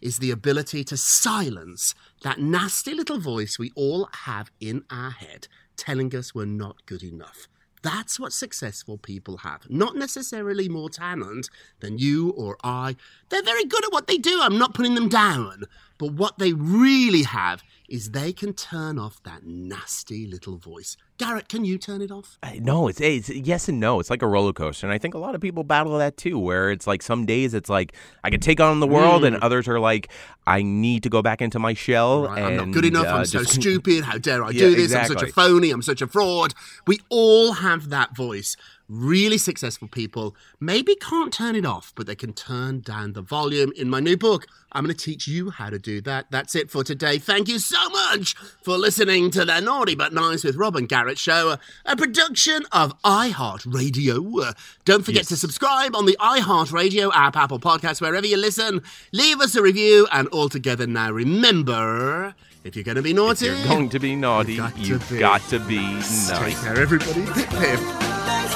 is 0.00 0.18
the 0.18 0.30
ability 0.30 0.84
to 0.84 0.96
silence 0.96 1.94
that 2.22 2.38
nasty 2.38 2.94
little 2.94 3.18
voice 3.18 3.58
we 3.58 3.72
all 3.74 4.08
have 4.24 4.50
in 4.60 4.84
our 4.90 5.10
head 5.10 5.48
telling 5.76 6.14
us 6.14 6.34
we're 6.34 6.44
not 6.44 6.84
good 6.86 7.02
enough. 7.02 7.48
That's 7.82 8.18
what 8.18 8.32
successful 8.32 8.98
people 8.98 9.38
have. 9.38 9.70
Not 9.70 9.94
necessarily 9.94 10.68
more 10.68 10.90
talent 10.90 11.48
than 11.80 11.98
you 11.98 12.30
or 12.30 12.56
I. 12.64 12.96
They're 13.28 13.42
very 13.42 13.64
good 13.64 13.84
at 13.84 13.92
what 13.92 14.08
they 14.08 14.18
do. 14.18 14.40
I'm 14.42 14.58
not 14.58 14.74
putting 14.74 14.96
them 14.96 15.08
down. 15.08 15.64
But 15.96 16.12
what 16.12 16.38
they 16.38 16.52
really 16.52 17.22
have 17.22 17.62
is 17.88 18.10
they 18.10 18.32
can 18.32 18.52
turn 18.52 18.98
off 18.98 19.22
that 19.22 19.44
nasty 19.46 20.26
little 20.26 20.56
voice. 20.58 20.96
Garrett, 21.16 21.48
can 21.48 21.64
you 21.64 21.78
turn 21.78 22.02
it 22.02 22.10
off? 22.10 22.38
I- 22.42 22.58
No, 22.62 22.86
it's, 22.88 23.00
it's 23.00 23.28
yes 23.30 23.68
and 23.68 23.80
no. 23.80 23.98
It's 23.98 24.10
like 24.10 24.22
a 24.22 24.26
roller 24.26 24.52
coaster, 24.52 24.86
and 24.86 24.92
I 24.92 24.98
think 24.98 25.14
a 25.14 25.18
lot 25.18 25.34
of 25.34 25.40
people 25.40 25.64
battle 25.64 25.96
that 25.98 26.16
too. 26.16 26.38
Where 26.38 26.70
it's 26.70 26.86
like 26.86 27.02
some 27.02 27.26
days 27.26 27.54
it's 27.54 27.70
like 27.70 27.94
I 28.22 28.30
can 28.30 28.40
take 28.40 28.60
on 28.60 28.80
the 28.80 28.86
world, 28.86 29.24
and 29.24 29.36
Mm. 29.36 29.40
others 29.42 29.66
are 29.68 29.80
like 29.80 30.08
I 30.46 30.62
need 30.62 31.02
to 31.04 31.08
go 31.10 31.22
back 31.22 31.40
into 31.42 31.58
my 31.58 31.74
shell. 31.74 32.24
Right, 32.26 32.38
and, 32.38 32.60
I'm 32.60 32.70
not 32.70 32.74
good 32.74 32.84
enough. 32.84 33.06
uh, 33.06 33.16
I'm 33.16 33.24
so 33.24 33.40
just- 33.40 33.54
stupid. 33.60 34.04
How 34.04 34.18
dare 34.18 34.44
I 34.44 34.50
Yeah, 34.50 34.60
do 34.68 34.74
this? 34.76 34.94
I'm 34.94 35.06
such 35.08 35.22
a 35.22 35.26
phony. 35.28 35.70
I'm 35.70 35.82
such 35.82 36.02
a 36.02 36.06
fraud. 36.06 36.54
We 36.86 37.00
all 37.08 37.52
have 37.54 37.88
that 37.88 38.14
voice. 38.16 38.56
Really 38.90 39.36
successful 39.36 39.86
people 39.86 40.34
maybe 40.60 40.94
can't 40.94 41.30
turn 41.30 41.54
it 41.54 41.66
off, 41.66 41.92
but 41.94 42.06
they 42.06 42.14
can 42.14 42.32
turn 42.32 42.80
down 42.80 43.12
the 43.12 43.20
volume. 43.20 43.70
In 43.76 43.90
my 43.90 44.00
new 44.00 44.16
book, 44.16 44.46
I'm 44.72 44.82
going 44.82 44.96
to 44.96 45.04
teach 45.04 45.28
you 45.28 45.50
how 45.50 45.68
to 45.68 45.78
do 45.78 46.00
that. 46.02 46.30
That's 46.30 46.54
it 46.54 46.70
for 46.70 46.82
today. 46.82 47.18
Thank 47.18 47.48
you 47.48 47.58
so 47.58 47.90
much 47.90 48.34
for 48.62 48.78
listening 48.78 49.30
to 49.32 49.44
the 49.44 49.60
Naughty 49.60 49.94
But 49.94 50.14
Nice 50.14 50.42
with 50.42 50.56
Robin 50.56 50.86
Garrett 50.86 51.18
show, 51.18 51.58
a 51.84 51.96
production 51.96 52.62
of 52.72 52.94
iHeartRadio. 53.02 54.54
Don't 54.86 55.04
forget 55.04 55.26
to 55.26 55.36
subscribe 55.36 55.94
on 55.94 56.06
the 56.06 56.16
iHeartRadio 56.18 57.10
app, 57.14 57.36
Apple 57.36 57.60
Podcasts, 57.60 58.00
wherever 58.00 58.26
you 58.26 58.38
listen. 58.38 58.82
Leave 59.12 59.40
us 59.42 59.54
a 59.54 59.60
review, 59.60 60.08
and 60.12 60.28
all 60.28 60.48
together 60.48 60.86
now, 60.86 61.10
remember. 61.10 62.34
If 62.64 62.74
you're 62.74 62.84
going 62.84 62.96
to 62.96 63.02
be 63.02 63.12
naughty, 63.12 63.46
You're 63.46 63.64
going 63.64 63.90
to 63.90 64.00
be 64.00 64.16
naughty. 64.16 64.56
got 64.56 64.76
You've 64.78 65.08
be. 65.10 65.18
got 65.18 65.42
to 65.50 65.58
be 65.60 66.00
Take 66.28 66.56
care, 66.56 66.80
everybody. 66.80 67.26
Pip. 67.58 68.07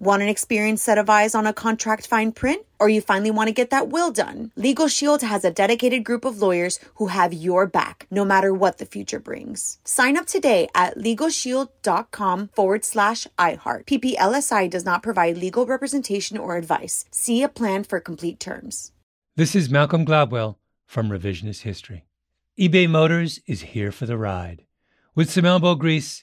Want 0.00 0.22
an 0.22 0.28
experienced 0.28 0.84
set 0.84 0.96
of 0.96 1.10
eyes 1.10 1.34
on 1.34 1.44
a 1.44 1.52
contract 1.52 2.06
fine 2.06 2.30
print? 2.30 2.64
Or 2.78 2.88
you 2.88 3.00
finally 3.00 3.32
want 3.32 3.48
to 3.48 3.52
get 3.52 3.70
that 3.70 3.88
will 3.88 4.12
done? 4.12 4.52
Legal 4.54 4.86
Shield 4.86 5.22
has 5.22 5.44
a 5.44 5.50
dedicated 5.50 6.04
group 6.04 6.24
of 6.24 6.40
lawyers 6.40 6.78
who 6.94 7.08
have 7.08 7.32
your 7.32 7.66
back, 7.66 8.06
no 8.08 8.24
matter 8.24 8.54
what 8.54 8.78
the 8.78 8.86
future 8.86 9.18
brings. 9.18 9.78
Sign 9.84 10.16
up 10.16 10.26
today 10.26 10.68
at 10.72 10.96
LegalShield.com 10.96 12.50
forward 12.54 12.84
slash 12.84 13.26
iHeart. 13.40 13.86
PPLSI 13.86 14.70
does 14.70 14.84
not 14.84 15.02
provide 15.02 15.36
legal 15.36 15.66
representation 15.66 16.38
or 16.38 16.56
advice. 16.56 17.04
See 17.10 17.42
a 17.42 17.48
plan 17.48 17.82
for 17.82 17.98
complete 17.98 18.38
terms. 18.38 18.92
This 19.34 19.56
is 19.56 19.68
Malcolm 19.68 20.06
Gladwell 20.06 20.58
from 20.86 21.08
Revisionist 21.08 21.62
History. 21.62 22.04
eBay 22.56 22.88
Motors 22.88 23.40
is 23.48 23.62
here 23.62 23.90
for 23.90 24.06
the 24.06 24.16
ride. 24.16 24.64
With 25.16 25.28
some 25.28 25.44
elbow 25.44 25.74
grease, 25.74 26.22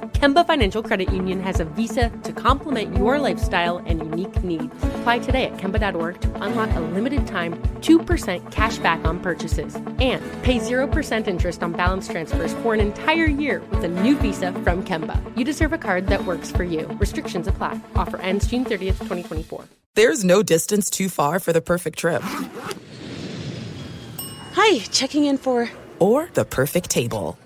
Kemba 0.13 0.45
Financial 0.45 0.81
Credit 0.81 1.11
Union 1.13 1.39
has 1.41 1.59
a 1.59 1.65
visa 1.65 2.09
to 2.23 2.33
complement 2.33 2.97
your 2.97 3.19
lifestyle 3.19 3.77
and 3.85 3.99
unique 3.99 4.43
needs. 4.43 4.73
Apply 4.83 5.19
today 5.19 5.45
at 5.45 5.57
Kemba.org 5.57 6.19
to 6.21 6.43
unlock 6.43 6.69
a 6.75 6.79
limited 6.79 7.27
time 7.27 7.53
2% 7.81 8.51
cash 8.51 8.77
back 8.79 9.03
on 9.05 9.19
purchases 9.19 9.75
and 9.75 10.23
pay 10.43 10.59
0% 10.59 11.27
interest 11.27 11.63
on 11.63 11.71
balance 11.73 12.07
transfers 12.07 12.53
for 12.55 12.73
an 12.73 12.79
entire 12.79 13.25
year 13.25 13.61
with 13.69 13.83
a 13.83 13.87
new 13.87 14.15
visa 14.17 14.51
from 14.51 14.83
Kemba. 14.83 15.21
You 15.37 15.45
deserve 15.45 15.73
a 15.73 15.77
card 15.77 16.07
that 16.07 16.25
works 16.25 16.51
for 16.51 16.63
you. 16.63 16.87
Restrictions 16.99 17.47
apply. 17.47 17.79
Offer 17.95 18.17
ends 18.17 18.47
June 18.47 18.65
30th, 18.65 18.97
2024. 18.99 19.65
There's 19.93 20.23
no 20.23 20.41
distance 20.41 20.89
too 20.89 21.09
far 21.09 21.39
for 21.39 21.53
the 21.53 21.61
perfect 21.61 21.99
trip. 21.99 22.23
Hi, 24.53 24.79
checking 24.91 25.25
in 25.25 25.37
for. 25.37 25.69
Or 25.99 26.29
the 26.33 26.45
perfect 26.45 26.89
table. 26.89 27.37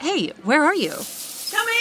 Hey, 0.00 0.28
where 0.42 0.62
are 0.62 0.74
you? 0.74 0.92